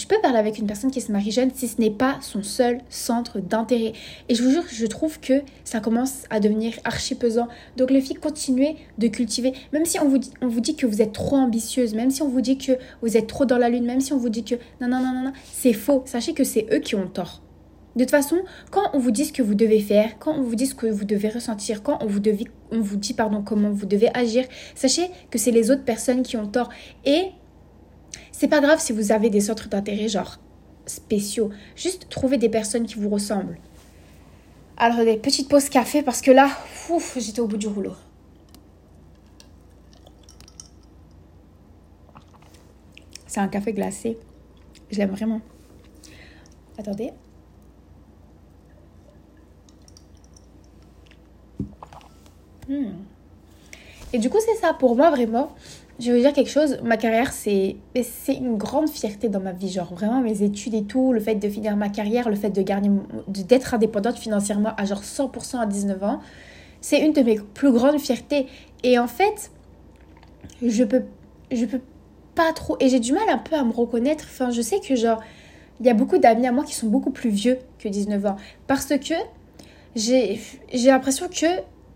je 0.00 0.06
peux 0.06 0.16
parler 0.22 0.38
avec 0.38 0.56
une 0.56 0.66
personne 0.66 0.90
qui 0.90 1.02
se 1.02 1.12
marie 1.12 1.30
jeune 1.30 1.50
si 1.54 1.68
ce 1.68 1.78
n'est 1.78 1.90
pas 1.90 2.16
son 2.22 2.42
seul 2.42 2.78
centre 2.88 3.38
d'intérêt. 3.38 3.92
Et 4.30 4.34
je 4.34 4.42
vous 4.42 4.50
jure, 4.50 4.64
je 4.72 4.86
trouve 4.86 5.20
que 5.20 5.42
ça 5.62 5.80
commence 5.80 6.22
à 6.30 6.40
devenir 6.40 6.72
archi 6.84 7.14
pesant. 7.14 7.48
Donc 7.76 7.90
les 7.90 8.00
filles, 8.00 8.16
continuez 8.16 8.76
de 8.96 9.08
cultiver. 9.08 9.52
Même 9.74 9.84
si 9.84 10.00
on 10.00 10.08
vous, 10.08 10.16
dit, 10.16 10.30
on 10.40 10.48
vous 10.48 10.60
dit 10.60 10.74
que 10.74 10.86
vous 10.86 11.02
êtes 11.02 11.12
trop 11.12 11.36
ambitieuse, 11.36 11.94
même 11.94 12.10
si 12.10 12.22
on 12.22 12.28
vous 12.28 12.40
dit 12.40 12.56
que 12.56 12.72
vous 13.02 13.18
êtes 13.18 13.26
trop 13.26 13.44
dans 13.44 13.58
la 13.58 13.68
lune, 13.68 13.84
même 13.84 14.00
si 14.00 14.14
on 14.14 14.16
vous 14.16 14.30
dit 14.30 14.42
que 14.42 14.54
non, 14.80 14.88
non, 14.88 15.00
non, 15.00 15.22
non, 15.22 15.32
c'est 15.52 15.74
faux. 15.74 16.02
Sachez 16.06 16.32
que 16.32 16.44
c'est 16.44 16.66
eux 16.72 16.78
qui 16.78 16.94
ont 16.94 17.06
tort. 17.06 17.42
De 17.94 18.04
toute 18.04 18.10
façon, 18.10 18.38
quand 18.70 18.88
on 18.94 18.98
vous 18.98 19.10
dit 19.10 19.26
ce 19.26 19.34
que 19.34 19.42
vous 19.42 19.54
devez 19.54 19.80
faire, 19.80 20.18
quand 20.18 20.32
on 20.32 20.42
vous 20.42 20.54
dit 20.54 20.66
ce 20.66 20.74
que 20.74 20.86
vous 20.86 21.04
devez 21.04 21.28
ressentir, 21.28 21.82
quand 21.82 21.98
on 22.00 22.06
vous, 22.06 22.20
devez, 22.20 22.46
on 22.70 22.80
vous 22.80 22.96
dit 22.96 23.12
pardon, 23.12 23.42
comment 23.42 23.68
vous 23.68 23.84
devez 23.84 24.08
agir, 24.14 24.46
sachez 24.74 25.10
que 25.30 25.38
c'est 25.38 25.50
les 25.50 25.70
autres 25.70 25.84
personnes 25.84 26.22
qui 26.22 26.38
ont 26.38 26.46
tort. 26.46 26.70
Et 27.04 27.32
c'est 28.32 28.48
pas 28.48 28.60
grave 28.60 28.80
si 28.80 28.92
vous 28.92 29.12
avez 29.12 29.30
des 29.30 29.40
centres 29.40 29.68
d'intérêt 29.68 30.08
genre 30.08 30.38
spéciaux. 30.86 31.50
Juste 31.76 32.08
trouver 32.08 32.38
des 32.38 32.48
personnes 32.48 32.86
qui 32.86 32.94
vous 32.94 33.08
ressemblent. 33.08 33.58
Alors 34.76 35.04
des 35.04 35.16
petites 35.16 35.48
pauses 35.48 35.68
café 35.68 36.02
parce 36.02 36.20
que 36.22 36.30
là, 36.30 36.48
ouf, 36.88 37.18
j'étais 37.18 37.40
au 37.40 37.46
bout 37.46 37.58
du 37.58 37.68
rouleau. 37.68 37.92
C'est 43.26 43.40
un 43.40 43.48
café 43.48 43.72
glacé. 43.72 44.18
Je 44.90 44.98
l'aime 44.98 45.10
vraiment. 45.10 45.40
Attendez. 46.78 47.12
Hmm. 52.68 52.92
Et 54.12 54.18
du 54.18 54.30
coup, 54.30 54.38
c'est 54.44 54.56
ça 54.56 54.74
pour 54.74 54.96
moi 54.96 55.10
vraiment 55.10 55.54
je 56.00 56.12
veux 56.12 56.18
dire 56.18 56.32
quelque 56.32 56.50
chose, 56.50 56.78
ma 56.82 56.96
carrière, 56.96 57.32
c'est 57.32 57.76
une 58.28 58.56
grande 58.56 58.88
fierté 58.88 59.28
dans 59.28 59.40
ma 59.40 59.52
vie. 59.52 59.68
Genre, 59.68 59.92
vraiment, 59.92 60.20
mes 60.20 60.42
études 60.42 60.74
et 60.74 60.84
tout, 60.84 61.12
le 61.12 61.20
fait 61.20 61.34
de 61.34 61.48
finir 61.48 61.76
ma 61.76 61.90
carrière, 61.90 62.28
le 62.30 62.36
fait 62.36 62.50
d'être 62.50 63.74
indépendante 63.74 64.16
financièrement 64.16 64.72
à 64.76 64.84
genre 64.86 65.02
100% 65.02 65.58
à 65.58 65.66
19 65.66 66.02
ans, 66.02 66.20
c'est 66.80 67.00
une 67.00 67.12
de 67.12 67.20
mes 67.20 67.38
plus 67.38 67.70
grandes 67.70 68.00
fiertés. 68.00 68.46
Et 68.82 68.98
en 68.98 69.06
fait, 69.06 69.50
je 70.62 70.84
peux, 70.84 71.02
je 71.52 71.66
peux 71.66 71.82
pas 72.34 72.52
trop. 72.54 72.76
Et 72.80 72.88
j'ai 72.88 73.00
du 73.00 73.12
mal 73.12 73.28
un 73.28 73.38
peu 73.38 73.56
à 73.56 73.62
me 73.62 73.72
reconnaître. 73.72 74.24
Enfin, 74.26 74.50
je 74.50 74.62
sais 74.62 74.80
que, 74.80 74.96
genre, 74.96 75.20
il 75.80 75.86
y 75.86 75.90
a 75.90 75.94
beaucoup 75.94 76.16
d'amis 76.16 76.46
à 76.46 76.52
moi 76.52 76.64
qui 76.64 76.74
sont 76.74 76.86
beaucoup 76.86 77.10
plus 77.10 77.30
vieux 77.30 77.58
que 77.78 77.88
19 77.88 78.24
ans. 78.24 78.36
Parce 78.66 78.86
que 78.86 79.14
j'ai 79.94 80.38
l'impression 80.72 81.28
que 81.28 81.46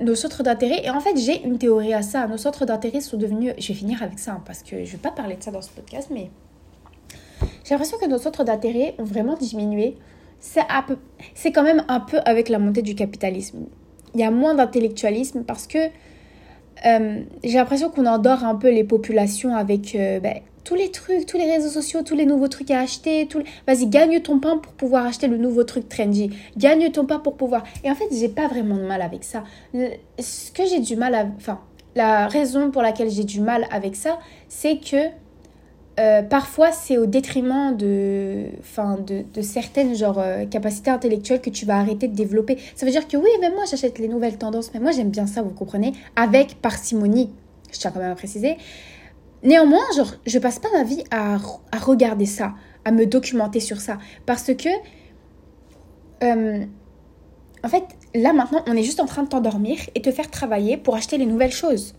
nos 0.00 0.14
centres 0.14 0.42
d'intérêt, 0.42 0.84
et 0.84 0.90
en 0.90 1.00
fait 1.00 1.16
j'ai 1.16 1.42
une 1.44 1.58
théorie 1.58 1.94
à 1.94 2.02
ça, 2.02 2.26
nos 2.26 2.36
centres 2.36 2.64
d'intérêt 2.66 3.00
sont 3.00 3.16
devenus, 3.16 3.54
je 3.58 3.68
vais 3.68 3.74
finir 3.74 4.02
avec 4.02 4.18
ça, 4.18 4.32
hein, 4.32 4.42
parce 4.44 4.62
que 4.62 4.84
je 4.84 4.92
vais 4.92 4.98
pas 4.98 5.10
parler 5.10 5.36
de 5.36 5.42
ça 5.42 5.50
dans 5.50 5.62
ce 5.62 5.70
podcast, 5.70 6.08
mais 6.12 6.30
j'ai 7.64 7.70
l'impression 7.70 7.98
que 7.98 8.06
nos 8.06 8.18
centres 8.18 8.44
d'intérêt 8.44 8.94
ont 8.98 9.04
vraiment 9.04 9.36
diminué. 9.36 9.96
C'est 10.40 11.52
quand 11.52 11.62
même 11.62 11.84
un 11.88 12.00
peu 12.00 12.18
avec 12.26 12.48
la 12.50 12.58
montée 12.58 12.82
du 12.82 12.94
capitalisme. 12.94 13.66
Il 14.14 14.20
y 14.20 14.24
a 14.24 14.30
moins 14.30 14.54
d'intellectualisme 14.54 15.44
parce 15.44 15.66
que 15.66 15.78
euh, 16.86 17.22
j'ai 17.42 17.54
l'impression 17.54 17.88
qu'on 17.90 18.06
endort 18.06 18.44
un 18.44 18.54
peu 18.54 18.70
les 18.70 18.84
populations 18.84 19.54
avec 19.54 19.94
euh, 19.94 20.20
ben, 20.20 20.40
tous 20.64 20.74
les 20.74 20.90
trucs, 20.90 21.26
tous 21.26 21.36
les 21.36 21.50
réseaux 21.50 21.68
sociaux, 21.68 22.02
tous 22.02 22.16
les 22.16 22.26
nouveaux 22.26 22.48
trucs 22.48 22.70
à 22.70 22.80
acheter. 22.80 23.26
Tous 23.26 23.42
Vas-y, 23.66 23.86
gagne 23.86 24.20
ton 24.20 24.40
pain 24.40 24.56
pour 24.56 24.72
pouvoir 24.72 25.06
acheter 25.06 25.28
le 25.28 25.36
nouveau 25.36 25.62
truc 25.64 25.88
trendy. 25.88 26.30
Gagne 26.56 26.90
ton 26.90 27.04
pain 27.04 27.18
pour 27.18 27.36
pouvoir. 27.36 27.64
Et 27.84 27.90
en 27.90 27.94
fait, 27.94 28.08
j'ai 28.10 28.28
pas 28.28 28.48
vraiment 28.48 28.76
de 28.76 28.82
mal 28.82 29.02
avec 29.02 29.24
ça. 29.24 29.44
Ce 30.18 30.50
que 30.50 30.66
j'ai 30.66 30.80
du 30.80 30.96
mal 30.96 31.14
à. 31.14 31.26
Enfin, 31.36 31.60
la 31.94 32.26
raison 32.26 32.70
pour 32.70 32.82
laquelle 32.82 33.10
j'ai 33.10 33.24
du 33.24 33.40
mal 33.40 33.66
avec 33.70 33.94
ça, 33.94 34.18
c'est 34.48 34.78
que 34.78 34.96
euh, 36.00 36.22
parfois 36.22 36.72
c'est 36.72 36.98
au 36.98 37.06
détriment 37.06 37.76
de, 37.76 38.46
de, 39.06 39.42
certaines 39.42 39.94
genre, 39.94 40.20
capacités 40.50 40.90
intellectuelles 40.90 41.40
que 41.40 41.50
tu 41.50 41.66
vas 41.66 41.76
arrêter 41.76 42.08
de 42.08 42.16
développer. 42.16 42.58
Ça 42.74 42.84
veut 42.84 42.90
dire 42.90 43.06
que 43.06 43.16
oui, 43.16 43.28
même 43.40 43.54
moi 43.54 43.62
j'achète 43.70 44.00
les 44.00 44.08
nouvelles 44.08 44.38
tendances, 44.38 44.72
mais 44.74 44.80
moi 44.80 44.90
j'aime 44.90 45.10
bien 45.10 45.28
ça, 45.28 45.42
vous 45.42 45.50
comprenez, 45.50 45.92
avec 46.16 46.60
parcimonie. 46.60 47.30
Je 47.72 47.78
tiens 47.78 47.92
quand 47.92 48.00
même 48.00 48.12
à 48.12 48.16
préciser. 48.16 48.56
Néanmoins, 49.44 49.84
genre, 49.94 50.12
je 50.26 50.38
passe 50.38 50.58
pas 50.58 50.68
ma 50.72 50.84
vie 50.84 51.04
à, 51.10 51.36
à 51.70 51.78
regarder 51.78 52.26
ça, 52.26 52.54
à 52.84 52.90
me 52.90 53.06
documenter 53.06 53.60
sur 53.60 53.80
ça. 53.80 53.98
Parce 54.24 54.52
que, 54.54 54.68
euh, 56.22 56.64
en 57.62 57.68
fait, 57.68 57.84
là 58.14 58.32
maintenant, 58.32 58.62
on 58.66 58.74
est 58.74 58.82
juste 58.82 59.00
en 59.00 59.06
train 59.06 59.22
de 59.22 59.28
t'endormir 59.28 59.78
et 59.94 60.00
te 60.00 60.10
faire 60.10 60.30
travailler 60.30 60.76
pour 60.78 60.94
acheter 60.94 61.18
les 61.18 61.26
nouvelles 61.26 61.52
choses. 61.52 61.94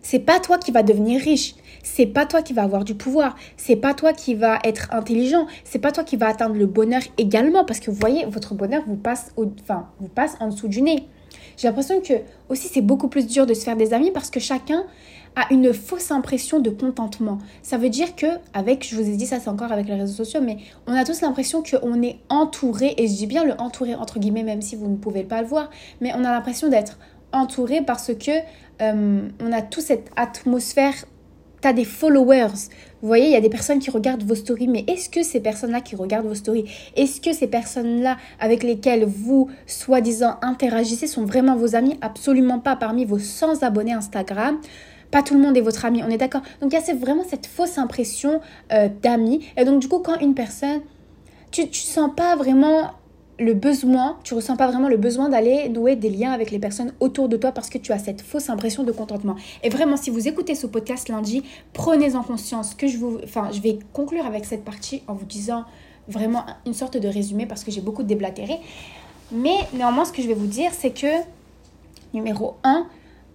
C'est 0.00 0.20
pas 0.20 0.40
toi 0.40 0.58
qui 0.58 0.70
va 0.70 0.82
devenir 0.82 1.20
riche. 1.20 1.54
C'est 1.82 2.06
pas 2.06 2.24
toi 2.24 2.40
qui 2.40 2.54
va 2.54 2.62
avoir 2.62 2.84
du 2.84 2.94
pouvoir. 2.94 3.36
C'est 3.56 3.76
pas 3.76 3.92
toi 3.92 4.12
qui 4.12 4.34
va 4.34 4.58
être 4.64 4.88
intelligent. 4.92 5.46
C'est 5.64 5.78
pas 5.78 5.92
toi 5.92 6.04
qui 6.04 6.16
va 6.16 6.28
atteindre 6.28 6.54
le 6.54 6.66
bonheur 6.66 7.02
également. 7.18 7.64
Parce 7.64 7.80
que 7.80 7.90
vous 7.90 7.98
voyez, 7.98 8.24
votre 8.24 8.54
bonheur 8.54 8.84
vous 8.86 8.96
passe, 8.96 9.32
au, 9.36 9.52
enfin, 9.60 9.88
vous 10.00 10.08
passe 10.08 10.36
en 10.40 10.48
dessous 10.48 10.68
du 10.68 10.82
nez. 10.82 11.08
J'ai 11.56 11.66
l'impression 11.66 12.00
que 12.00 12.14
aussi 12.48 12.68
c'est 12.68 12.80
beaucoup 12.80 13.08
plus 13.08 13.26
dur 13.26 13.44
de 13.44 13.52
se 13.52 13.64
faire 13.64 13.76
des 13.76 13.92
amis 13.92 14.12
parce 14.12 14.30
que 14.30 14.40
chacun 14.40 14.84
a 15.36 15.52
une 15.52 15.72
fausse 15.72 16.10
impression 16.10 16.60
de 16.60 16.70
contentement. 16.70 17.38
Ça 17.62 17.78
veut 17.78 17.90
dire 17.90 18.16
que, 18.16 18.26
avec, 18.54 18.86
je 18.88 18.96
vous 18.96 19.08
ai 19.08 19.16
dit 19.16 19.26
ça, 19.26 19.40
c'est 19.40 19.48
encore 19.48 19.72
avec 19.72 19.86
les 19.86 19.94
réseaux 19.94 20.24
sociaux, 20.24 20.40
mais 20.42 20.58
on 20.86 20.92
a 20.92 21.04
tous 21.04 21.20
l'impression 21.20 21.62
qu'on 21.62 22.02
est 22.02 22.18
entouré, 22.28 22.94
et 22.96 23.06
je 23.06 23.14
dis 23.14 23.26
bien 23.26 23.44
le 23.44 23.54
entouré 23.58 23.94
entre 23.94 24.18
guillemets, 24.18 24.42
même 24.42 24.62
si 24.62 24.76
vous 24.76 24.88
ne 24.88 24.96
pouvez 24.96 25.24
pas 25.24 25.42
le 25.42 25.48
voir, 25.48 25.70
mais 26.00 26.12
on 26.14 26.24
a 26.24 26.32
l'impression 26.32 26.68
d'être 26.68 26.98
entouré 27.32 27.82
parce 27.82 28.12
que 28.14 28.30
euh, 28.80 29.28
on 29.40 29.52
a 29.52 29.62
toute 29.62 29.84
cette 29.84 30.10
atmosphère 30.16 30.94
tu 31.60 31.68
as 31.68 31.72
des 31.72 31.84
followers. 31.84 32.70
Vous 33.00 33.08
voyez, 33.08 33.26
il 33.26 33.32
y 33.32 33.36
a 33.36 33.40
des 33.40 33.48
personnes 33.48 33.78
qui 33.78 33.90
regardent 33.90 34.22
vos 34.22 34.34
stories, 34.34 34.68
mais 34.68 34.84
est-ce 34.88 35.08
que 35.08 35.22
ces 35.22 35.40
personnes-là 35.40 35.80
qui 35.80 35.96
regardent 35.96 36.26
vos 36.26 36.34
stories, 36.34 36.64
est-ce 36.96 37.20
que 37.20 37.32
ces 37.32 37.46
personnes-là 37.46 38.16
avec 38.40 38.62
lesquelles 38.62 39.04
vous, 39.04 39.50
soi-disant, 39.66 40.36
interagissez 40.42 41.06
sont 41.06 41.24
vraiment 41.24 41.56
vos 41.56 41.74
amis? 41.74 41.96
Absolument 42.00 42.58
pas. 42.58 42.76
Parmi 42.76 43.04
vos 43.04 43.18
100 43.18 43.62
abonnés 43.62 43.92
Instagram, 43.92 44.58
pas 45.10 45.22
tout 45.22 45.34
le 45.34 45.40
monde 45.40 45.56
est 45.56 45.62
votre 45.62 45.84
ami, 45.84 46.02
on 46.02 46.10
est 46.10 46.18
d'accord. 46.18 46.42
Donc 46.60 46.72
il 46.72 46.78
y 46.78 46.90
a 46.90 46.94
vraiment 46.94 47.24
cette 47.28 47.46
fausse 47.46 47.78
impression 47.78 48.40
euh, 48.72 48.88
d'amis. 49.02 49.46
Et 49.56 49.64
donc 49.64 49.80
du 49.80 49.88
coup, 49.88 49.98
quand 49.98 50.18
une 50.20 50.34
personne, 50.34 50.80
tu 51.50 51.62
ne 51.62 51.72
sens 51.72 52.10
pas 52.14 52.36
vraiment 52.36 52.90
le 53.38 53.54
besoin, 53.54 54.18
tu 54.24 54.34
ressens 54.34 54.56
pas 54.56 54.66
vraiment 54.66 54.88
le 54.88 54.96
besoin 54.96 55.28
d'aller 55.28 55.68
nouer 55.68 55.94
des 55.94 56.10
liens 56.10 56.32
avec 56.32 56.50
les 56.50 56.58
personnes 56.58 56.92
autour 56.98 57.28
de 57.28 57.36
toi 57.36 57.52
parce 57.52 57.70
que 57.70 57.78
tu 57.78 57.92
as 57.92 57.98
cette 57.98 58.20
fausse 58.20 58.50
impression 58.50 58.82
de 58.82 58.92
contentement. 58.92 59.36
Et 59.62 59.68
vraiment, 59.68 59.96
si 59.96 60.10
vous 60.10 60.26
écoutez 60.26 60.54
ce 60.54 60.66
podcast 60.66 61.08
lundi, 61.08 61.44
prenez 61.72 62.16
en 62.16 62.22
conscience 62.22 62.74
que 62.74 62.88
je 62.88 62.98
vous, 62.98 63.18
enfin, 63.22 63.50
je 63.52 63.60
vais 63.60 63.78
conclure 63.92 64.26
avec 64.26 64.44
cette 64.44 64.64
partie 64.64 65.02
en 65.06 65.14
vous 65.14 65.24
disant 65.24 65.64
vraiment 66.08 66.44
une 66.66 66.74
sorte 66.74 66.96
de 66.96 67.06
résumé 67.06 67.46
parce 67.46 67.62
que 67.62 67.70
j'ai 67.70 67.80
beaucoup 67.80 68.02
déblatéré. 68.02 68.58
Mais 69.30 69.56
néanmoins, 69.72 70.04
ce 70.04 70.12
que 70.12 70.22
je 70.22 70.26
vais 70.26 70.34
vous 70.34 70.46
dire, 70.46 70.72
c'est 70.72 70.90
que 70.90 71.06
numéro 72.14 72.56
1, 72.64 72.86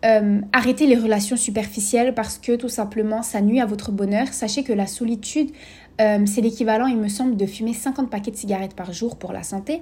euh, 0.04 0.42
arrêtez 0.52 0.86
les 0.86 0.98
relations 0.98 1.38
superficielles 1.38 2.14
parce 2.14 2.38
que 2.38 2.56
tout 2.56 2.70
simplement 2.70 3.22
ça 3.22 3.42
nuit 3.42 3.62
à 3.62 3.66
votre 3.66 3.92
bonheur. 3.92 4.28
Sachez 4.32 4.64
que 4.64 4.74
la 4.74 4.88
solitude, 4.88 5.52
euh, 6.02 6.26
c'est 6.26 6.42
l'équivalent, 6.42 6.88
il 6.88 6.98
me 6.98 7.08
semble, 7.08 7.38
de 7.38 7.46
fumer 7.46 7.74
50 7.74 8.10
paquets 8.10 8.32
de 8.32 8.36
cigarettes 8.36 8.76
par 8.76 8.92
jour 8.92 9.16
pour 9.16 9.32
la 9.32 9.44
santé. 9.44 9.82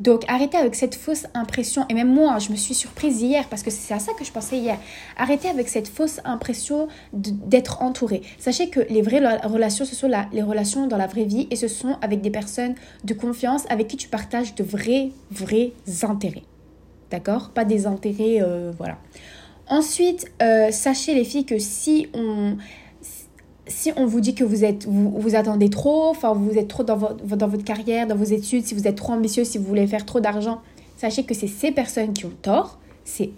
Donc 0.00 0.22
arrêtez 0.28 0.56
avec 0.56 0.74
cette 0.74 0.94
fausse 0.94 1.26
impression. 1.34 1.84
Et 1.88 1.94
même 1.94 2.12
moi, 2.12 2.38
je 2.38 2.50
me 2.50 2.56
suis 2.56 2.74
surprise 2.74 3.20
hier 3.20 3.46
parce 3.48 3.62
que 3.62 3.70
c'est 3.70 3.92
à 3.92 3.98
ça 3.98 4.12
que 4.18 4.24
je 4.24 4.32
pensais 4.32 4.56
hier. 4.56 4.78
Arrêtez 5.16 5.48
avec 5.48 5.68
cette 5.68 5.88
fausse 5.88 6.20
impression 6.24 6.88
d'être 7.12 7.82
entouré. 7.82 8.22
Sachez 8.38 8.70
que 8.70 8.80
les 8.88 9.02
vraies 9.02 9.20
relations, 9.44 9.84
ce 9.84 9.94
sont 9.94 10.10
les 10.32 10.42
relations 10.42 10.86
dans 10.86 10.96
la 10.96 11.06
vraie 11.06 11.24
vie 11.24 11.46
et 11.50 11.56
ce 11.56 11.68
sont 11.68 11.98
avec 12.00 12.20
des 12.20 12.30
personnes 12.30 12.74
de 13.04 13.14
confiance 13.14 13.64
avec 13.68 13.88
qui 13.88 13.96
tu 13.96 14.08
partages 14.08 14.54
de 14.54 14.64
vrais, 14.64 15.10
vrais 15.30 15.72
intérêts. 16.02 16.44
D'accord? 17.10 17.50
Pas 17.50 17.64
des 17.64 17.86
intérêts, 17.86 18.40
euh, 18.42 18.70
voilà. 18.76 18.98
Ensuite, 19.68 20.30
euh, 20.42 20.70
sachez 20.70 21.14
les 21.14 21.24
filles 21.24 21.44
que 21.44 21.58
si 21.58 22.08
on, 22.14 22.56
si 23.66 23.92
on 23.96 24.06
vous 24.06 24.20
dit 24.20 24.34
que 24.34 24.44
vous, 24.44 24.64
êtes, 24.64 24.86
vous, 24.86 25.10
vous 25.10 25.34
attendez 25.34 25.68
trop, 25.68 26.08
enfin 26.08 26.32
vous 26.32 26.56
êtes 26.56 26.68
trop 26.68 26.84
dans, 26.84 26.96
votre, 26.96 27.36
dans 27.36 27.48
votre 27.48 27.64
carrière, 27.64 28.06
dans 28.06 28.16
vos 28.16 28.24
études, 28.24 28.64
si 28.64 28.74
vous 28.74 28.88
êtes 28.88 28.96
trop 28.96 29.12
ambitieux, 29.12 29.44
si 29.44 29.58
vous 29.58 29.64
voulez 29.64 29.86
faire 29.86 30.06
trop 30.06 30.20
d'argent, 30.20 30.60
sachez 30.96 31.24
que 31.24 31.34
c'est 31.34 31.46
ces 31.46 31.70
personnes 31.70 32.12
qui 32.14 32.24
ont 32.24 32.32
tort, 32.42 32.78
c'est 33.04 33.30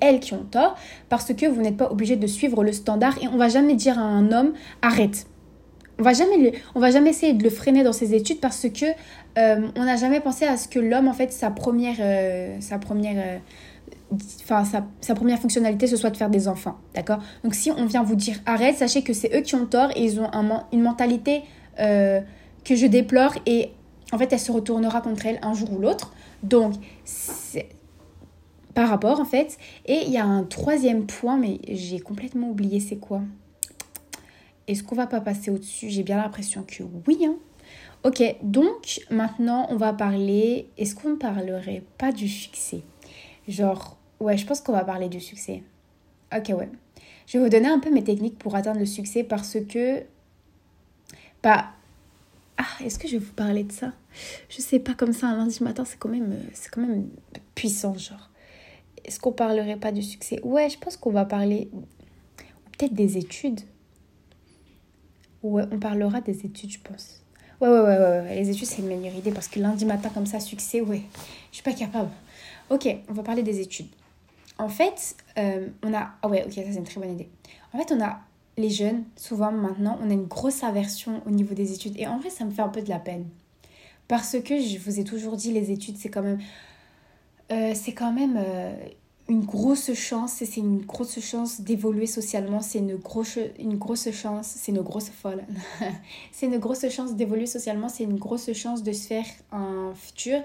elles 0.00 0.20
qui 0.20 0.34
ont 0.34 0.44
tort, 0.50 0.76
parce 1.08 1.32
que 1.34 1.46
vous 1.46 1.60
n'êtes 1.60 1.76
pas 1.76 1.90
obligé 1.90 2.16
de 2.16 2.26
suivre 2.26 2.64
le 2.64 2.72
standard 2.72 3.16
et 3.22 3.28
on 3.28 3.36
va 3.36 3.48
jamais 3.48 3.74
dire 3.74 3.98
à 3.98 4.02
un 4.02 4.32
homme 4.32 4.52
arrête. 4.82 5.26
On 5.98 6.02
va 6.02 6.12
jamais, 6.12 6.52
on 6.74 6.80
va 6.80 6.90
jamais 6.90 7.10
essayer 7.10 7.32
de 7.32 7.42
le 7.42 7.48
freiner 7.48 7.82
dans 7.82 7.94
ses 7.94 8.14
études 8.14 8.40
parce 8.40 8.66
que 8.68 8.84
euh, 9.38 9.68
on 9.76 9.84
n'a 9.84 9.96
jamais 9.96 10.20
pensé 10.20 10.44
à 10.44 10.58
ce 10.58 10.68
que 10.68 10.78
l'homme 10.78 11.08
en 11.08 11.14
fait 11.14 11.32
sa 11.32 11.50
première, 11.50 11.96
euh, 12.00 12.56
sa 12.60 12.78
première 12.78 13.40
enfin 14.12 14.64
sa, 15.00 15.14
première 15.14 15.38
fonctionnalité 15.38 15.86
ce 15.86 15.96
soit 15.96 16.10
de 16.10 16.16
faire 16.16 16.30
des 16.30 16.48
enfants, 16.48 16.78
d'accord? 16.94 17.18
Donc 17.42 17.54
si 17.54 17.70
on 17.70 17.86
vient 17.86 18.02
vous 18.02 18.16
dire 18.16 18.36
arrête, 18.46 18.76
sachez 18.76 19.02
que 19.02 19.12
c'est 19.12 19.36
eux 19.36 19.40
qui 19.40 19.54
ont 19.54 19.66
tort 19.66 19.90
et 19.96 20.04
ils 20.04 20.20
ont 20.20 20.30
une 20.72 20.82
mentalité 20.82 21.42
euh, 21.80 22.20
que 22.64 22.76
je 22.76 22.86
déplore 22.86 23.34
et 23.46 23.70
en 24.12 24.18
fait 24.18 24.32
elle 24.32 24.40
se 24.40 24.52
retournera 24.52 25.00
contre 25.00 25.26
elle 25.26 25.38
un 25.42 25.54
jour 25.54 25.72
ou 25.72 25.78
l'autre. 25.78 26.12
Donc 26.42 26.74
par 28.76 28.90
rapport 28.90 29.18
en 29.18 29.24
fait. 29.24 29.56
Et 29.86 30.02
il 30.06 30.12
y 30.12 30.18
a 30.18 30.24
un 30.24 30.44
troisième 30.44 31.06
point, 31.06 31.38
mais 31.38 31.58
j'ai 31.66 31.98
complètement 31.98 32.50
oublié 32.50 32.78
c'est 32.78 32.98
quoi. 32.98 33.22
Est-ce 34.68 34.82
qu'on 34.84 34.94
va 34.94 35.06
pas 35.06 35.20
passer 35.20 35.50
au-dessus? 35.50 35.88
J'ai 35.88 36.02
bien 36.02 36.18
l'impression 36.18 36.62
que 36.62 36.82
oui. 37.06 37.24
Hein 37.24 37.36
ok, 38.04 38.22
donc 38.42 39.00
maintenant 39.10 39.66
on 39.70 39.76
va 39.76 39.94
parler. 39.94 40.68
Est-ce 40.76 40.94
qu'on 40.94 41.10
ne 41.10 41.16
parlerait 41.16 41.84
pas 41.96 42.12
du 42.12 42.28
succès? 42.28 42.82
Genre, 43.48 43.95
ouais, 44.20 44.36
je 44.36 44.46
pense 44.46 44.60
qu'on 44.60 44.72
va 44.72 44.84
parler 44.84 45.08
du 45.08 45.20
succès. 45.20 45.62
Ok, 46.36 46.48
ouais. 46.48 46.68
Je 47.26 47.38
vais 47.38 47.44
vous 47.44 47.50
donner 47.50 47.68
un 47.68 47.78
peu 47.78 47.90
mes 47.90 48.04
techniques 48.04 48.38
pour 48.38 48.54
atteindre 48.54 48.80
le 48.80 48.86
succès 48.86 49.24
parce 49.24 49.58
que. 49.68 50.02
Bah. 51.42 51.66
Ah, 52.58 52.64
est-ce 52.82 52.98
que 52.98 53.06
je 53.06 53.18
vais 53.18 53.24
vous 53.24 53.34
parler 53.34 53.64
de 53.64 53.72
ça? 53.72 53.92
Je 54.48 54.62
sais 54.62 54.78
pas, 54.78 54.94
comme 54.94 55.12
ça 55.12 55.26
un 55.26 55.36
lundi 55.36 55.62
matin, 55.62 55.84
c'est 55.84 55.98
quand 55.98 56.08
même, 56.08 56.34
quand 56.72 56.80
même 56.80 57.08
puissant, 57.54 57.98
genre. 57.98 58.30
Est-ce 59.04 59.20
qu'on 59.20 59.32
parlerait 59.32 59.76
pas 59.76 59.92
du 59.92 60.02
succès? 60.02 60.40
Ouais, 60.42 60.70
je 60.70 60.78
pense 60.78 60.96
qu'on 60.96 61.10
va 61.10 61.26
parler 61.26 61.68
peut-être 62.72 62.94
des 62.94 63.18
études. 63.18 63.60
Ouais, 65.42 65.64
on 65.70 65.78
parlera 65.78 66.22
des 66.22 66.46
études, 66.46 66.70
je 66.70 66.78
pense. 66.80 67.22
Ouais, 67.60 67.68
ouais, 67.68 67.80
ouais, 67.80 67.98
ouais, 67.98 68.34
les 68.36 68.48
études, 68.48 68.66
c'est 68.66 68.80
une 68.80 68.88
meilleure 68.88 69.14
idée 69.14 69.32
parce 69.32 69.48
que 69.48 69.60
lundi 69.60 69.84
matin, 69.84 70.08
comme 70.08 70.26
ça, 70.26 70.40
succès, 70.40 70.80
ouais, 70.80 71.02
je 71.50 71.56
suis 71.56 71.62
pas 71.62 71.74
capable. 71.74 72.10
Ok, 72.70 72.88
on 73.08 73.12
va 73.12 73.22
parler 73.22 73.42
des 73.42 73.60
études. 73.60 73.88
En 74.58 74.68
fait, 74.68 75.16
euh, 75.38 75.68
on 75.82 75.92
a... 75.92 76.12
Ah 76.22 76.28
ouais, 76.28 76.44
ok, 76.44 76.52
ça 76.52 76.62
c'est 76.70 76.78
une 76.78 76.84
très 76.84 77.00
bonne 77.00 77.12
idée. 77.12 77.28
En 77.72 77.78
fait, 77.78 77.92
on 77.92 78.02
a 78.02 78.20
les 78.56 78.70
jeunes, 78.70 79.04
souvent 79.16 79.52
maintenant, 79.52 79.98
on 80.02 80.10
a 80.10 80.14
une 80.14 80.26
grosse 80.26 80.64
aversion 80.64 81.20
au 81.26 81.30
niveau 81.30 81.54
des 81.54 81.72
études. 81.72 81.94
Et 81.98 82.06
en 82.06 82.18
vrai, 82.18 82.30
ça 82.30 82.44
me 82.44 82.50
fait 82.50 82.62
un 82.62 82.68
peu 82.68 82.82
de 82.82 82.88
la 82.88 82.98
peine. 82.98 83.26
Parce 84.08 84.36
que 84.40 84.60
je 84.60 84.78
vous 84.78 84.98
ai 84.98 85.04
toujours 85.04 85.36
dit, 85.36 85.52
les 85.52 85.70
études, 85.70 85.98
c'est 85.98 86.08
quand 86.08 86.22
même... 86.22 86.38
Euh, 87.52 87.72
c'est 87.74 87.92
quand 87.92 88.12
même... 88.12 88.36
Euh, 88.38 88.74
une 89.28 89.44
grosse 89.44 89.92
chance, 89.94 90.34
c'est 90.34 90.56
une 90.56 90.82
grosse 90.82 91.18
chance 91.18 91.60
d'évoluer 91.60 92.06
socialement, 92.06 92.60
c'est 92.60 92.78
une 92.78 92.96
grosse, 92.96 93.38
une 93.58 93.76
grosse 93.76 94.10
chance, 94.12 94.46
c'est 94.56 94.70
une 94.70 94.82
grosse 94.82 95.08
folle. 95.08 95.44
c'est 96.32 96.46
une 96.46 96.58
grosse 96.58 96.88
chance 96.88 97.14
d'évoluer 97.14 97.46
socialement, 97.46 97.88
c'est 97.88 98.04
une 98.04 98.18
grosse 98.18 98.52
chance 98.52 98.84
de 98.84 98.92
se 98.92 99.08
faire 99.08 99.26
un 99.50 99.92
futur 99.96 100.40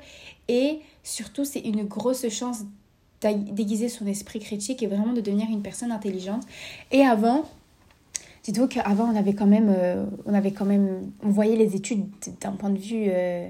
et 0.47 0.79
surtout 1.03 1.45
c'est 1.45 1.59
une 1.59 1.83
grosse 1.83 2.27
chance 2.29 2.63
d'aiguiser 3.21 3.89
son 3.89 4.07
esprit 4.07 4.39
critique 4.39 4.81
et 4.83 4.87
vraiment 4.87 5.13
de 5.13 5.21
devenir 5.21 5.47
une 5.49 5.61
personne 5.61 5.91
intelligente. 5.91 6.43
Et 6.91 7.01
avant, 7.01 7.45
dites-vous 8.43 8.67
qu'avant 8.67 9.11
on 9.11 9.15
avait 9.15 9.33
quand 9.33 9.47
même, 9.47 9.73
euh, 9.75 10.05
on 10.25 10.33
avait 10.33 10.51
quand 10.51 10.65
même, 10.65 11.11
on 11.23 11.29
voyait 11.29 11.55
les 11.55 11.75
études 11.75 12.05
d'un 12.41 12.51
point 12.51 12.69
de 12.69 12.79
vue... 12.79 13.05
Euh, 13.07 13.47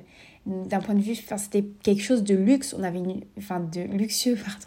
d'un 0.48 0.80
point 0.80 0.96
de 0.96 1.02
vue, 1.02 1.12
enfin, 1.12 1.38
c'était 1.38 1.64
quelque 1.84 2.02
chose 2.02 2.24
de 2.24 2.34
luxe, 2.34 2.76
on 2.76 2.82
avait 2.82 2.98
une, 2.98 3.22
enfin, 3.38 3.60
de 3.60 3.82
luxueux, 3.82 4.36
pardon, 4.44 4.66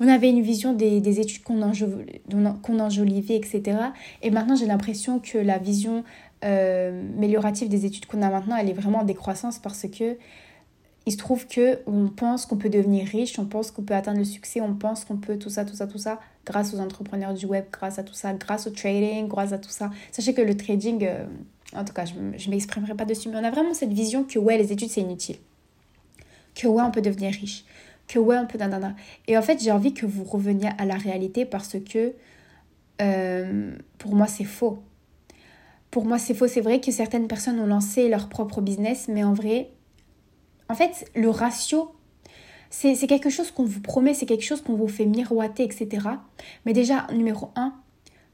on 0.00 0.08
avait 0.08 0.30
une 0.30 0.42
vision 0.42 0.72
des, 0.72 1.20
études 1.20 1.42
qu'on 1.42 1.62
enjolivait, 1.62 3.36
etc. 3.36 3.78
Et 4.22 4.30
maintenant, 4.30 4.56
j'ai 4.56 4.66
l'impression 4.66 5.18
que 5.18 5.38
la 5.38 5.58
vision 5.58 6.04
euh, 6.44 7.02
améliorative 7.16 7.68
des 7.68 7.86
études 7.86 8.06
qu'on 8.06 8.22
a 8.22 8.30
maintenant, 8.30 8.56
elle 8.56 8.68
est 8.68 8.74
vraiment 8.74 9.00
en 9.00 9.04
décroissance 9.04 9.58
parce 9.58 9.86
que 9.88 10.16
il 11.06 11.12
se 11.12 11.16
trouve 11.16 11.46
que 11.46 11.80
on 11.86 12.08
pense 12.08 12.46
qu'on 12.46 12.56
peut 12.56 12.68
devenir 12.68 13.06
riche, 13.06 13.38
on 13.38 13.46
pense 13.46 13.70
qu'on 13.70 13.82
peut 13.82 13.94
atteindre 13.94 14.18
le 14.18 14.24
succès, 14.24 14.60
on 14.60 14.74
pense 14.74 15.04
qu'on 15.04 15.16
peut 15.16 15.38
tout 15.38 15.50
ça, 15.50 15.64
tout 15.64 15.76
ça, 15.76 15.86
tout 15.86 15.98
ça, 15.98 16.18
grâce 16.44 16.74
aux 16.74 16.80
entrepreneurs 16.80 17.32
du 17.32 17.46
web, 17.46 17.64
grâce 17.72 17.98
à 17.98 18.02
tout 18.02 18.14
ça, 18.14 18.32
grâce 18.34 18.66
au 18.66 18.70
trading, 18.70 19.28
grâce 19.28 19.52
à 19.52 19.58
tout 19.58 19.70
ça. 19.70 19.90
Sachez 20.10 20.34
que 20.34 20.42
le 20.42 20.56
trading, 20.56 21.04
euh, 21.04 21.24
en 21.74 21.84
tout 21.84 21.92
cas, 21.92 22.04
je 22.04 22.14
ne 22.14 22.50
m'exprimerai 22.50 22.94
pas 22.94 23.04
dessus, 23.04 23.28
mais 23.28 23.36
on 23.36 23.44
a 23.44 23.50
vraiment 23.50 23.72
cette 23.72 23.92
vision 23.92 24.24
que 24.24 24.38
ouais, 24.38 24.58
les 24.58 24.72
études, 24.72 24.90
c'est 24.90 25.00
inutile. 25.00 25.36
Que 26.54 26.66
ouais, 26.66 26.82
on 26.82 26.90
peut 26.90 27.02
devenir 27.02 27.32
riche 27.32 27.64
que 28.08 28.18
ouais, 28.18 28.36
un 28.36 28.44
peu 28.44 28.58
nanana. 28.58 28.94
Et 29.26 29.36
en 29.36 29.42
fait, 29.42 29.62
j'ai 29.62 29.72
envie 29.72 29.94
que 29.94 30.06
vous 30.06 30.24
reveniez 30.24 30.70
à 30.78 30.84
la 30.84 30.96
réalité 30.96 31.44
parce 31.44 31.76
que 31.78 32.14
euh, 33.02 33.72
pour 33.98 34.14
moi, 34.14 34.26
c'est 34.26 34.44
faux. 34.44 34.78
Pour 35.90 36.04
moi, 36.04 36.18
c'est 36.18 36.34
faux. 36.34 36.46
C'est 36.46 36.60
vrai 36.60 36.80
que 36.80 36.90
certaines 36.90 37.26
personnes 37.26 37.58
ont 37.58 37.66
lancé 37.66 38.08
leur 38.08 38.28
propre 38.28 38.60
business, 38.60 39.08
mais 39.08 39.24
en 39.24 39.32
vrai, 39.32 39.70
en 40.68 40.74
fait, 40.74 41.10
le 41.14 41.30
ratio, 41.30 41.92
c'est 42.70 42.94
quelque 43.06 43.30
chose 43.30 43.50
qu'on 43.50 43.64
vous 43.64 43.80
promet, 43.80 44.14
c'est 44.14 44.26
quelque 44.26 44.44
chose 44.44 44.60
qu'on 44.60 44.74
vous 44.74 44.88
fait 44.88 45.06
miroiter, 45.06 45.64
etc. 45.64 46.08
Mais 46.64 46.72
déjà, 46.72 47.06
numéro 47.12 47.50
un, 47.54 47.74